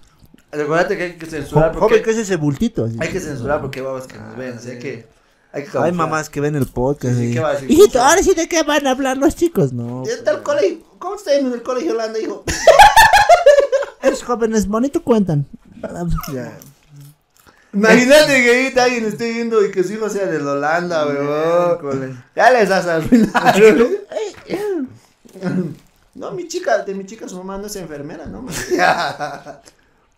[0.51, 1.87] Recuérdate que hay que censurar porque...
[1.87, 2.85] Joven, ¿qué es ese bultito?
[2.85, 2.97] así?
[2.99, 5.07] Hay que censurar porque babas que nos ven, así que...
[5.53, 7.15] Hay que Hay mamás que ven el podcast.
[7.17, 7.69] Sí, y- ¿qué va a decir?
[7.71, 10.03] Hijito, ahora sí de qué van a hablar los chicos, no.
[10.05, 10.79] ¿Ya está el colegio?
[10.97, 12.43] ¿Cómo está en el colegio Holanda, hijo?
[14.01, 15.45] Esos jóvenes bonito cuentan.
[16.33, 16.57] Ya.
[17.73, 22.23] Imagínate que ahorita alguien esté viendo y que su hijo sea de la Holanda, weón.
[22.35, 23.87] Ya les has arruinado.
[26.13, 28.45] No, mi chica, de mi chica su mamá no es enfermera, ¿no?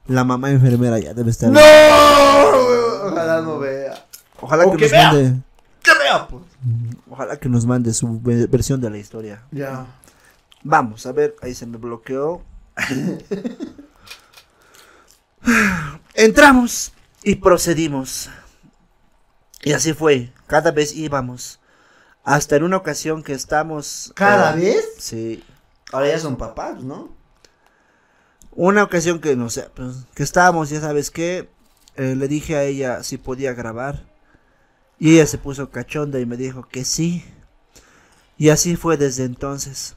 [0.07, 1.49] La mamá enfermera ya debe estar.
[1.49, 4.05] No, ojalá no vea.
[4.41, 5.11] Ojalá que, que nos vea.
[5.13, 5.41] mande.
[5.81, 6.43] Que vea, pues.
[7.09, 9.43] Ojalá que nos mande su ve- versión de la historia.
[9.51, 9.85] Ya.
[10.63, 12.41] Vamos, a ver, ahí se me bloqueó.
[16.13, 16.91] Entramos
[17.23, 18.29] y procedimos.
[19.61, 21.59] Y así fue, cada vez íbamos.
[22.25, 24.11] Hasta en una ocasión que estamos...
[24.15, 24.85] ¿Cada eh, vez?
[24.97, 25.43] Sí.
[25.91, 27.09] Ahora ya son papás, ¿no?
[28.55, 31.49] Una ocasión que, no sé, pues, que estábamos, ya sabes qué,
[31.95, 34.05] eh, le dije a ella si podía grabar.
[34.99, 37.25] Y ella se puso cachonda y me dijo que sí.
[38.37, 39.95] Y así fue desde entonces.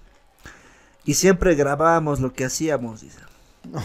[1.05, 3.21] Y siempre grabábamos lo que hacíamos, dice.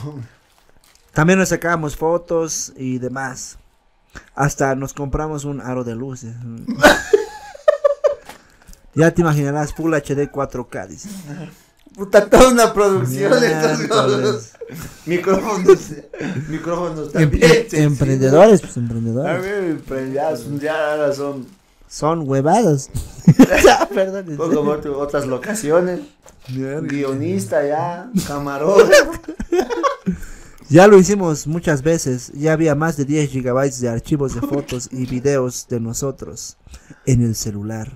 [1.14, 3.58] También nos sacábamos fotos y demás.
[4.36, 6.24] Hasta nos compramos un aro de luz.
[8.96, 11.10] ya te imaginarás, Full HD 4K, dice.
[12.02, 14.18] Puta, toda una producción de estos Miércoles.
[14.22, 14.52] cosas.
[15.06, 15.80] Micrófonos.
[16.50, 17.52] Micrófonos Em- también.
[17.72, 19.42] em- emprendedores, pues A emprendedores.
[19.44, 21.46] ver, pues ya, son- ya ahora son
[21.88, 22.90] Son huevadas.
[23.94, 24.30] Perdón.
[24.30, 26.00] un poco como otro- otras locaciones.
[26.50, 29.12] Guionista ya, camarógrafo.
[30.70, 34.90] Ya lo hicimos muchas veces, ya había más de 10 gigabytes de archivos de fotos
[34.92, 36.58] y videos de nosotros
[37.06, 37.92] en el celular.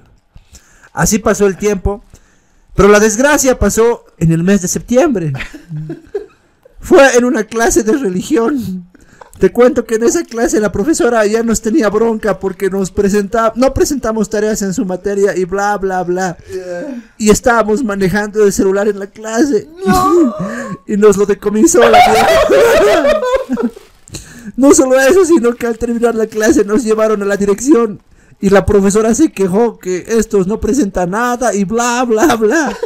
[0.94, 2.04] Así pasó el tiempo,
[2.76, 5.34] pero la desgracia pasó en el mes de septiembre.
[6.80, 8.86] Fue en una clase de religión.
[9.40, 13.52] Te cuento que en esa clase la profesora ya nos tenía bronca porque nos presentaba,
[13.56, 16.38] no presentamos tareas en su materia y bla bla bla.
[17.18, 19.68] Y estábamos manejando el celular en la clase.
[20.88, 22.00] y nos lo decomisó la.
[24.58, 28.00] No solo eso, sino que al terminar la clase nos llevaron a la dirección.
[28.46, 32.78] Y la profesora se quejó que estos no presentan nada y bla bla bla.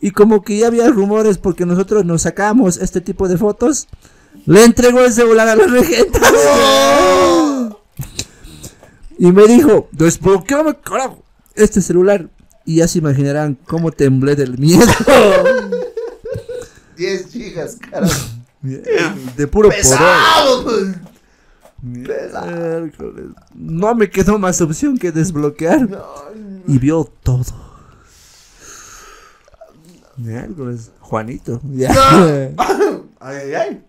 [0.00, 3.88] Y como que ya había rumores porque nosotros nos sacamos este tipo de fotos.
[4.46, 6.20] Le entregó el celular a la regenta.
[9.18, 11.24] Y me dijo, desbloqueame carajo
[11.56, 12.30] este celular.
[12.64, 14.86] Y ya se imaginarán cómo temblé del miedo.
[16.96, 18.14] 10 gigas, carajo.
[19.36, 19.70] De puro.
[19.70, 21.11] Pesado, pues.
[21.82, 23.32] Miércoles.
[23.54, 25.88] No me quedó más opción que desbloquear.
[26.68, 27.44] Y vio todo.
[30.16, 30.92] Miércoles.
[31.00, 31.60] Juanito.
[31.64, 31.90] Ya.
[33.24, 33.82] Ay, ay, ay.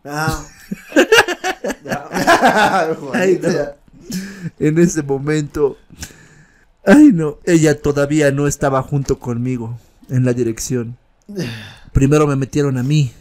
[1.83, 2.07] Ya.
[3.13, 3.51] Ay, no.
[3.51, 3.75] Ya.
[4.59, 5.77] En ese momento.
[6.85, 7.39] Ay, no.
[7.45, 9.75] Ella todavía no estaba junto conmigo
[10.09, 10.97] en la dirección.
[11.93, 13.11] Primero me metieron a mí.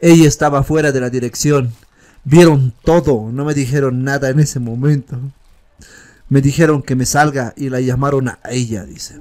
[0.00, 1.72] Ella estaba fuera de la dirección.
[2.24, 3.30] Vieron todo.
[3.32, 5.18] No me dijeron nada en ese momento.
[6.28, 9.20] Me dijeron que me salga y la llamaron a ella, dice.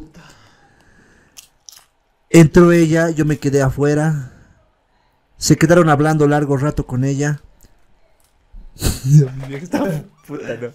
[2.29, 4.31] Entró ella, yo me quedé afuera.
[5.37, 7.41] Se quedaron hablando largo rato con ella.
[9.03, 9.83] Dios mío, esta
[10.27, 10.69] puta, no.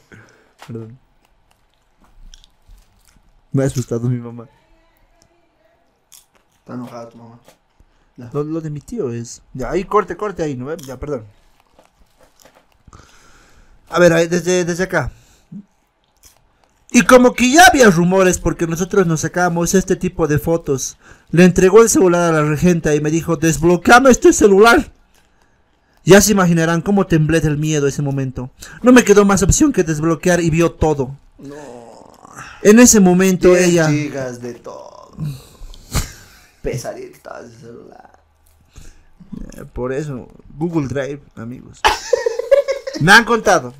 [0.66, 0.98] Perdón.
[3.52, 4.48] Me ha asustado mi mamá.
[6.58, 7.40] Está enojada tu mamá.
[8.16, 9.40] Lo, lo de mi tío es.
[9.54, 10.74] Ya, ahí corte, corte ahí, ¿no?
[10.76, 11.24] Ya, perdón.
[13.88, 15.12] A ver, desde, desde acá.
[16.90, 20.96] Y como que ya había rumores porque nosotros nos sacábamos este tipo de fotos.
[21.30, 24.92] Le entregó el celular a la regenta y me dijo, desbloqueame este celular.
[26.04, 28.50] Ya se imaginarán cómo temblé del miedo ese momento.
[28.82, 31.16] No me quedó más opción que desbloquear y vio todo.
[32.62, 33.88] En ese momento 10 ella...
[33.90, 35.10] gigas de todo.
[36.62, 38.22] De celular.
[39.56, 41.80] Eh, Por eso, Google Drive, amigos.
[43.00, 43.74] me han contado.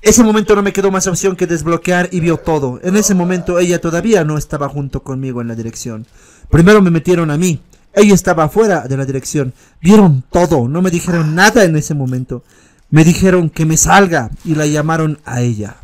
[0.00, 2.80] Ese momento no me quedó más opción que desbloquear y vio todo.
[2.82, 6.06] En ese momento ella todavía no estaba junto conmigo en la dirección.
[6.50, 7.60] Primero me metieron a mí.
[7.92, 9.52] Ella estaba fuera de la dirección.
[9.80, 10.68] Vieron todo.
[10.68, 12.44] No me dijeron nada en ese momento.
[12.90, 15.76] Me dijeron que me salga y la llamaron a ella.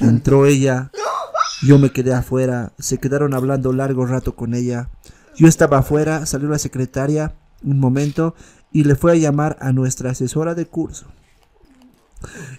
[0.00, 0.90] Entró ella.
[1.62, 2.72] Yo me quedé afuera.
[2.78, 4.88] Se quedaron hablando largo rato con ella.
[5.36, 6.24] Yo estaba afuera.
[6.24, 7.34] Salió la secretaria
[7.64, 8.34] un momento
[8.72, 11.06] y le fue a llamar a nuestra asesora de curso.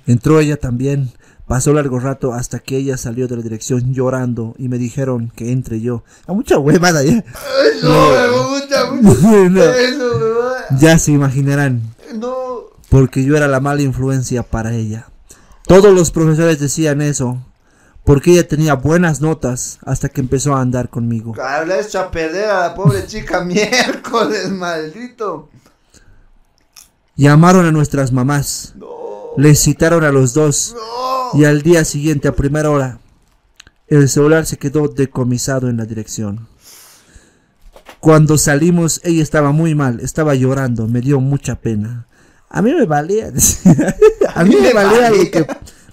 [0.07, 1.11] Entró ella también.
[1.47, 5.51] Pasó largo rato hasta que ella salió de la dirección llorando y me dijeron que
[5.51, 6.03] entre yo.
[6.27, 7.23] A mucha huevada ya.
[10.79, 11.81] Ya se imaginarán,
[12.15, 12.59] No.
[12.89, 15.07] porque yo era la mala influencia para ella.
[15.65, 17.39] Todos los profesores decían eso,
[18.03, 21.33] porque ella tenía buenas notas hasta que empezó a andar conmigo.
[21.41, 25.49] Has hecho a perder a la pobre chica miércoles, maldito.
[27.19, 28.87] Llamaron a nuestras mamás, No.
[29.35, 31.37] les citaron a los dos No.
[31.37, 32.99] y al día siguiente a primera hora
[33.87, 36.47] el celular se quedó decomisado en la dirección.
[37.99, 42.07] Cuando salimos ella estaba muy mal, estaba llorando, me dio mucha pena.
[42.49, 43.33] A mí me valía,
[44.35, 45.45] a mí me valía lo que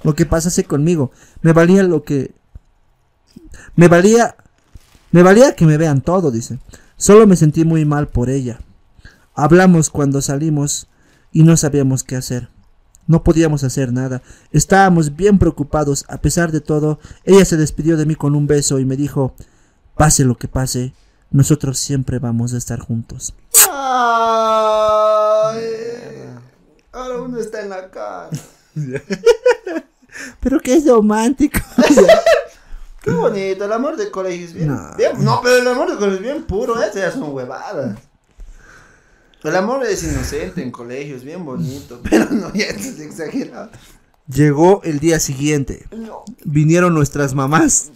[0.04, 1.10] lo que pasase conmigo,
[1.42, 2.30] me valía lo que
[3.74, 4.36] me valía
[5.10, 6.60] me valía que me vean todo, dice.
[6.96, 8.60] Solo me sentí muy mal por ella.
[9.34, 10.86] Hablamos cuando salimos
[11.36, 12.48] y no sabíamos qué hacer.
[13.06, 14.22] No podíamos hacer nada.
[14.52, 16.06] Estábamos bien preocupados.
[16.08, 19.34] A pesar de todo, ella se despidió de mí con un beso y me dijo,
[19.96, 20.94] pase lo que pase,
[21.30, 23.34] nosotros siempre vamos a estar juntos.
[23.70, 25.64] Ay.
[26.92, 28.30] Ahora uno está en la casa.
[30.40, 31.60] Pero qué es romántico.
[33.02, 34.96] Qué bonito, el amor de colegio es bien, No.
[34.96, 36.86] bien- No, pero el amor de colegio es bien puro, ¿eh?
[36.92, 37.96] ya son huevadas.
[39.46, 43.70] El amor es inocente en colegio, es bien bonito, pero no, ya es exagerado.
[44.28, 45.86] Llegó el día siguiente.
[45.96, 46.24] No.
[46.44, 47.92] Vinieron nuestras mamás.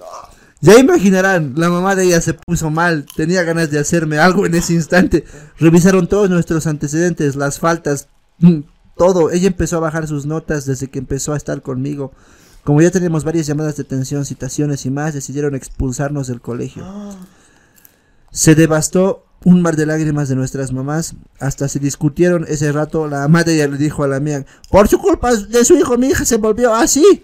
[0.61, 4.55] Ya imaginarán, la mamá de ella se puso mal, tenía ganas de hacerme algo en
[4.55, 5.25] ese instante.
[5.59, 8.61] Revisaron todos nuestros antecedentes, las faltas, mm,
[8.97, 9.31] todo.
[9.31, 12.13] Ella empezó a bajar sus notas desde que empezó a estar conmigo.
[12.63, 16.85] Como ya teníamos varias llamadas de atención, citaciones y más, decidieron expulsarnos del colegio.
[18.31, 21.15] Se devastó un mar de lágrimas de nuestras mamás.
[21.39, 23.07] Hasta se discutieron ese rato.
[23.09, 25.97] La mamá de ella le dijo a la mía, por su culpa de su hijo,
[25.97, 27.23] mi hija se volvió así.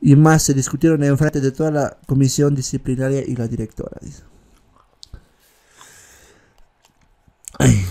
[0.00, 3.96] Y más se discutieron en frente de toda la comisión disciplinaria y la directora.
[7.58, 7.86] Ay.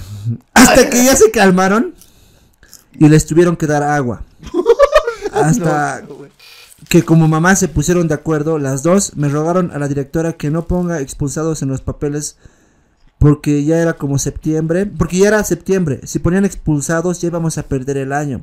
[0.54, 1.96] Hasta que ya se calmaron
[2.94, 4.24] y les tuvieron que dar agua.
[5.32, 6.04] Hasta
[6.90, 10.52] que como mamá se pusieron de acuerdo, las dos me rogaron a la directora que
[10.52, 12.38] no ponga expulsados en los papeles
[13.22, 17.64] porque ya era como septiembre, porque ya era septiembre, si ponían expulsados ya íbamos a
[17.68, 18.42] perder el año.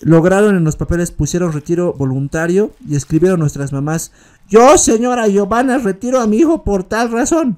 [0.00, 4.10] Lograron en los papeles, pusieron retiro voluntario y escribieron nuestras mamás,
[4.48, 7.56] yo señora Giovanna retiro a mi hijo por tal razón.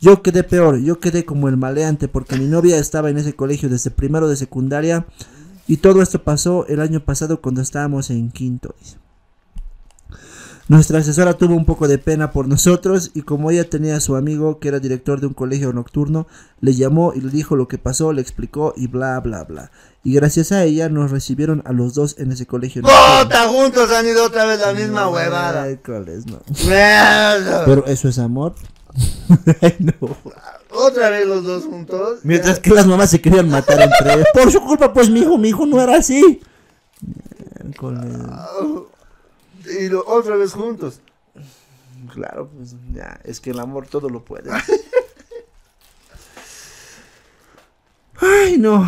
[0.00, 3.68] Yo quedé peor, yo quedé como el maleante porque mi novia estaba en ese colegio
[3.68, 5.04] desde primero de secundaria
[5.68, 8.74] y todo esto pasó el año pasado cuando estábamos en quinto.
[8.80, 9.01] dice.
[10.72, 14.16] Nuestra asesora tuvo un poco de pena por nosotros y como ella tenía a su
[14.16, 16.26] amigo que era director de un colegio nocturno,
[16.62, 19.70] le llamó y le dijo lo que pasó, le explicó y bla bla bla.
[20.02, 23.22] Y gracias a ella nos recibieron a los dos en ese colegio nocturno.
[23.22, 23.48] ¡Puta!
[23.48, 25.64] Juntos han ido otra vez la misma huevada.
[25.66, 26.40] Miércoles, no.
[27.66, 28.54] Pero eso es amor.
[29.60, 30.16] Ay, no.
[30.70, 32.20] Otra vez los dos juntos.
[32.22, 34.26] Mientras que las mamás se querían matar entre ellos.
[34.32, 36.40] Por su culpa, pues mi hijo, mi hijo no era así.
[37.62, 38.10] Miércoles.
[39.80, 41.00] Y lo- otra vez juntos.
[42.12, 44.50] Claro, pues ya, es que el amor todo lo puede.
[48.20, 48.86] Ay, no.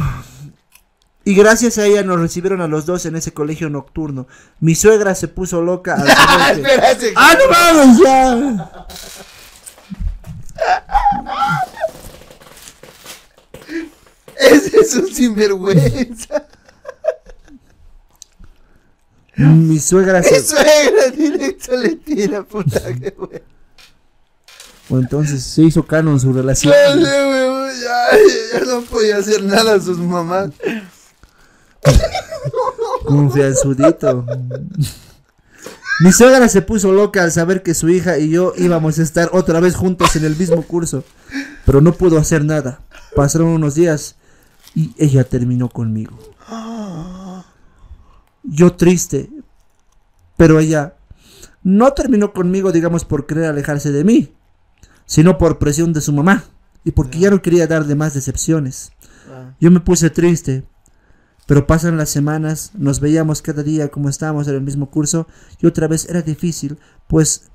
[1.25, 4.27] Y gracias a ella nos recibieron a los dos en ese colegio nocturno.
[4.61, 6.11] Mi suegra se puso loca al
[7.17, 8.85] ¡Ah, no mames, ya!
[14.37, 16.47] Ese es un sinvergüenza.
[19.37, 20.43] Mi suegra Mi se...
[20.43, 23.43] suegra directo le tira, puta que wey.
[24.91, 26.73] O entonces se hizo canon su relación.
[26.73, 30.51] Ya, ya, ya no podía hacer nada a sus mamás.
[33.07, 34.27] Confianzudito.
[36.01, 39.31] Mi suegra se puso loca al saber que su hija y yo íbamos a estar
[39.33, 41.05] otra vez juntos en el mismo curso,
[41.65, 42.81] pero no pudo hacer nada.
[43.15, 44.17] Pasaron unos días
[44.75, 46.19] y ella terminó conmigo.
[48.45, 49.31] Yo triste,
[50.37, 50.95] pero ella
[51.63, 54.35] no terminó conmigo, digamos, por querer alejarse de mí,
[55.07, 56.45] sino por presión de su mamá
[56.85, 58.93] y porque ya no quería darle más decepciones.
[59.59, 60.65] Yo me puse triste,
[61.47, 65.27] pero pasan las semanas, nos veíamos cada día como estábamos en el mismo curso
[65.61, 67.51] y otra vez era difícil, pues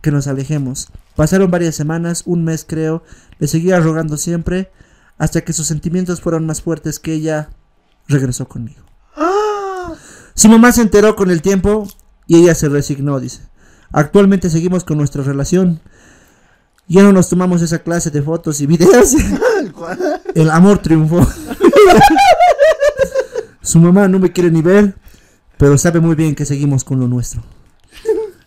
[0.00, 0.88] que nos alejemos.
[1.14, 3.04] Pasaron varias semanas, un mes creo,
[3.38, 4.70] le seguía rogando siempre,
[5.18, 7.50] hasta que sus sentimientos fueron más fuertes que ella
[8.08, 8.82] regresó conmigo.
[10.34, 11.88] Su mamá se enteró con el tiempo
[12.26, 13.40] y ella se resignó, dice.
[13.92, 15.80] Actualmente seguimos con nuestra relación.
[16.88, 19.14] Ya no nos tomamos esa clase de fotos y videos.
[20.34, 21.26] El amor triunfó.
[23.60, 24.96] Su mamá no me quiere ni ver,
[25.56, 27.42] pero sabe muy bien que seguimos con lo nuestro.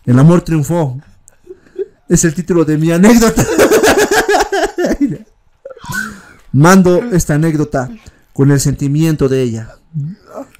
[0.04, 1.00] El amor triunfó.
[2.08, 3.44] Es el título de mi anécdota.
[6.52, 7.90] Mando esta anécdota
[8.32, 9.76] con el sentimiento de ella.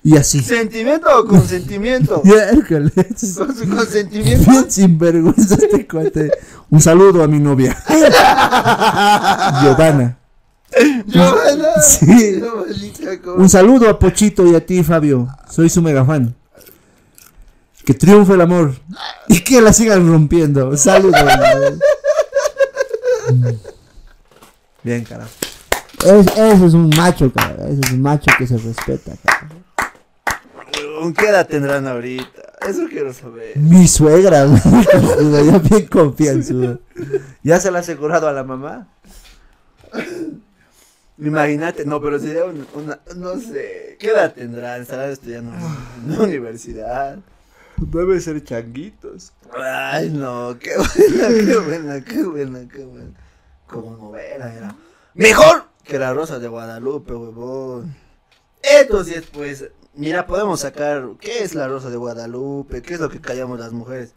[0.02, 0.40] Y así.
[0.40, 2.22] ¿Sentimiento o consentimiento?
[2.68, 4.50] Con su consentimiento.
[4.50, 6.30] Bien sinvergüenza este cuate.
[6.70, 7.76] Un saludo a mi novia.
[9.62, 10.18] Giovanna.
[11.06, 11.82] Giovanna.
[11.82, 12.40] Sí.
[13.36, 15.28] Un saludo a Pochito y a ti, Fabio.
[15.50, 16.34] Soy su mega fan.
[17.84, 18.74] Que triunfe el amor.
[19.28, 20.76] Y que la sigan rompiendo.
[20.76, 21.20] Saludos.
[24.82, 25.30] Bien, carajo.
[26.05, 27.66] Es- Eso es un macho, cara.
[27.68, 29.48] Eso es un macho que se respeta, cara.
[31.01, 32.27] ¿Con qué edad tendrán ahorita?
[32.66, 33.56] Eso quiero saber.
[33.56, 36.78] Mi suegra, cojuda, ya bien confianzuda.
[37.43, 38.89] ¿Ya se le ha asegurado a la mamá?
[41.18, 44.82] Imagínate, no, pero sería un- una, no sé, ¿qué edad tendrán?
[44.82, 47.18] Estarán estudiando en la universidad.
[47.78, 49.32] Debe ser changuitos.
[49.56, 53.10] Ay, no, qué buena, qué buena, qué buena, qué buena.
[53.66, 54.74] Como novela era.
[55.14, 57.94] Mejor que la Rosa de Guadalupe, huevón.
[58.62, 62.82] Esto sí es, pues, mira, podemos sacar, ¿qué es la Rosa de Guadalupe?
[62.82, 64.12] ¿Qué es lo que callamos las mujeres?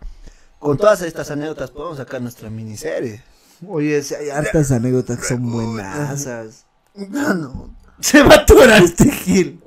[0.57, 3.23] Con todas estas anécdotas podemos sacar nuestra miniserie.
[3.67, 6.65] Oye, si hay hartas anécdotas que son buenazas.
[6.95, 7.75] No, no.
[7.99, 9.61] Se va a atorar este gil.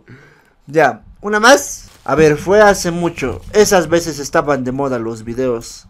[0.66, 1.88] Ya, una más.
[2.04, 3.40] A ver, fue hace mucho.
[3.52, 5.86] Esas veces estaban de moda los videos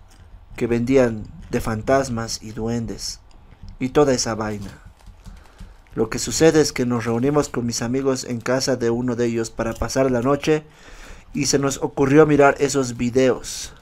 [0.56, 3.20] que vendían de fantasmas y duendes.
[3.78, 4.81] Y toda esa vaina.
[5.94, 9.26] Lo que sucede es que nos reunimos con mis amigos en casa de uno de
[9.26, 10.64] ellos para pasar la noche
[11.34, 13.74] y se nos ocurrió mirar esos videos.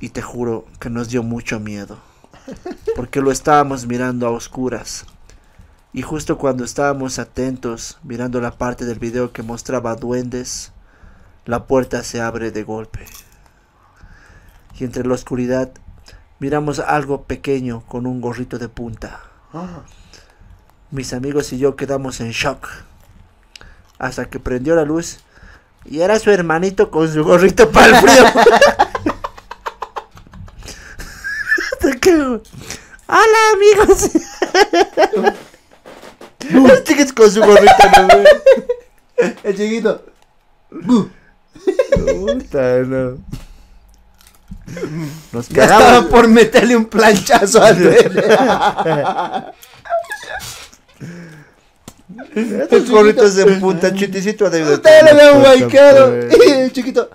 [0.00, 1.98] Y te juro que nos dio mucho miedo.
[2.94, 5.06] Porque lo estábamos mirando a oscuras.
[5.92, 10.72] Y justo cuando estábamos atentos, mirando la parte del video que mostraba duendes,
[11.46, 13.06] la puerta se abre de golpe.
[14.78, 15.72] Y entre la oscuridad
[16.38, 19.20] miramos algo pequeño con un gorrito de punta.
[20.90, 22.66] Mis amigos y yo quedamos en shock.
[23.98, 25.18] Hasta que prendió la luz
[25.84, 28.24] y era su hermanito con su gorrito para el frío.
[33.06, 34.10] Hola amigos.
[36.84, 38.08] Chiquito con su gorrito, no.
[39.42, 40.04] El chiquito.
[41.90, 43.18] Puta, no.
[45.32, 47.76] Nos Ya estaba por meterle un planchazo al
[52.88, 55.44] gorritos en punta, chiticito de Usted le ve un.
[56.30, 57.10] Y el chiquito.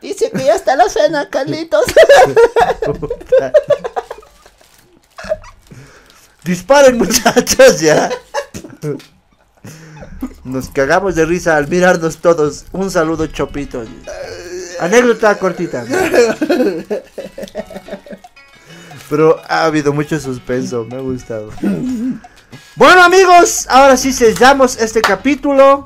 [0.00, 1.84] Dice que ya está la cena, Carlitos.
[6.44, 8.10] Disparen muchachos ya.
[10.44, 12.66] Nos cagamos de risa al mirarnos todos.
[12.72, 13.84] Un saludo chopito.
[14.80, 15.84] Anécdota cortita.
[19.10, 21.50] Pero ha habido mucho suspenso, me ha gustado.
[22.76, 25.84] Bueno amigos, ahora sí sellamos este capítulo.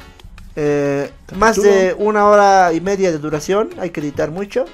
[0.55, 4.67] Eh, más de una hora y media de duración, hay que editar mucho.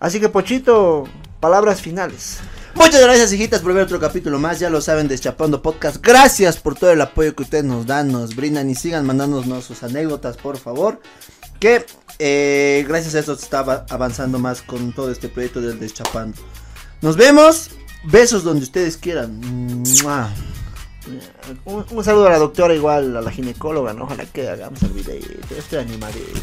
[0.00, 1.04] Así que Pochito,
[1.38, 2.38] palabras finales.
[2.74, 4.58] Muchas gracias, hijitas, por ver otro capítulo más.
[4.58, 5.98] Ya lo saben, Deschapando Podcast.
[6.04, 9.82] Gracias por todo el apoyo que ustedes nos dan, nos brindan y sigan mandándonos sus
[9.82, 11.00] anécdotas, por favor.
[11.60, 11.84] Que
[12.18, 16.36] eh, gracias a eso se está ava- avanzando más con todo este proyecto del Deschapando.
[17.02, 17.70] Nos vemos.
[18.02, 19.40] Besos donde ustedes quieran.
[20.02, 20.30] Mua.
[21.64, 24.04] Un, saludo a la doctora, igual a la ginecóloga, ¿no?
[24.04, 25.18] Ojalá que hagamos el video.
[25.56, 26.40] Estoy animadito.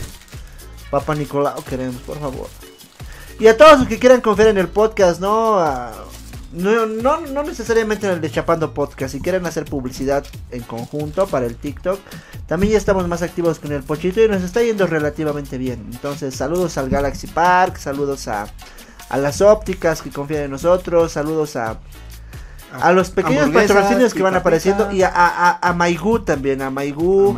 [0.90, 2.48] Papá Nicolau queremos, por favor.
[3.40, 5.60] Y a todos los que quieran confiar en el podcast, ¿no?
[6.54, 9.14] No, no, no necesariamente en el de Chapando Podcast.
[9.14, 12.00] Si quieren hacer publicidad en conjunto para el TikTok,
[12.48, 15.86] también ya estamos más activos con el Pochito y nos está yendo relativamente bien.
[15.92, 18.48] Entonces, saludos al Galaxy Park, saludos a,
[19.10, 21.80] a las ópticas que confían en nosotros, saludos a,
[22.72, 26.70] a los pequeños patrocinios que van apareciendo y a, a, a, a Maigú también, a
[26.70, 27.38] Maigú,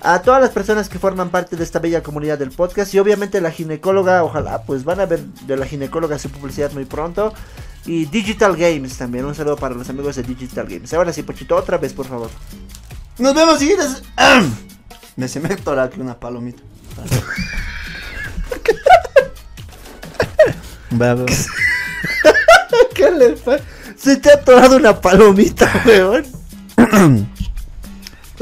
[0.00, 3.40] a todas las personas que forman parte de esta bella comunidad del podcast y obviamente
[3.40, 7.32] la ginecóloga, ojalá pues van a ver de la ginecóloga su publicidad muy pronto
[7.86, 10.92] y Digital Games también, un saludo para los amigos de Digital Games.
[10.92, 12.30] Ahora sí, Pochito, otra vez por favor.
[13.18, 14.02] Nos vemos, hijitas.
[15.16, 16.62] Me se me aquí una palomita.
[22.94, 23.62] ¿Qué le pasa?
[24.00, 26.24] Se te ha atorado una palomita, weón.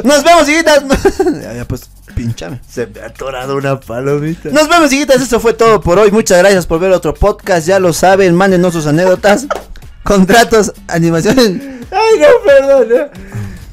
[0.04, 0.84] Nos vemos, hijitas.
[1.42, 2.60] ya, ya, pues, pinchame.
[2.68, 4.50] Se me ha atorado una palomita.
[4.50, 5.22] Nos vemos, hijitas.
[5.22, 6.10] Eso fue todo por hoy.
[6.10, 7.66] Muchas gracias por ver otro podcast.
[7.66, 8.34] Ya lo saben.
[8.34, 9.46] Mándenos sus anécdotas,
[10.02, 11.62] contratos, animaciones.
[11.90, 12.88] Ay, no, perdón.
[12.92, 13.10] ¿eh?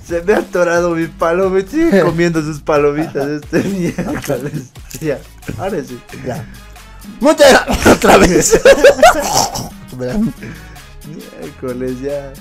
[0.07, 1.71] Se me ha atorado mi palomita.
[1.71, 4.71] Sigue comiendo sus palomitas este miércoles.
[5.01, 5.19] Ya,
[5.57, 5.99] ahora sí.
[6.25, 6.45] Ya.
[7.19, 7.87] Muchas gracias.
[7.87, 8.61] Otra vez.
[11.07, 12.33] Miércoles ya.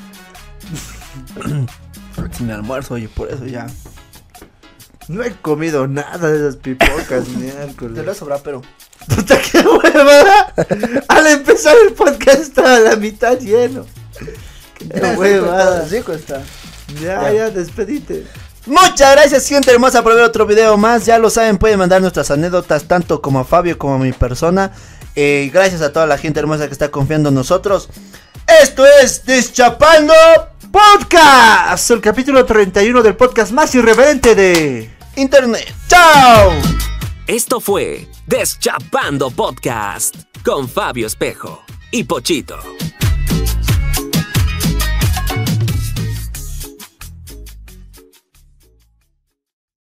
[2.37, 3.67] sin almuerzo y por eso ya.
[5.09, 8.17] No he comido nada de esas pipocas Te lo miércoles.
[8.17, 8.63] sobra, pero.
[9.09, 10.55] Puta qué huevada.
[11.09, 13.85] Al empezar el podcast estaba a la mitad lleno.
[14.79, 15.87] Qué huevada.
[15.89, 16.41] Rico está.
[17.01, 18.27] Ya, ya, despedite.
[18.65, 21.05] Muchas gracias, gente hermosa, por ver otro video más.
[21.05, 24.71] Ya lo saben, pueden mandar nuestras anécdotas tanto como a Fabio como a mi persona.
[25.17, 27.89] Eh, gracias a toda la gente hermosa que está confiando en nosotros.
[28.47, 30.15] Esto es Deschapando
[30.71, 34.91] Podcast, el capítulo 31 del podcast más irreverente de...
[35.17, 35.73] Internet.
[35.89, 36.53] ¡Chao!
[37.27, 42.59] Esto fue Deschapando Podcast con Fabio Espejo y Pochito.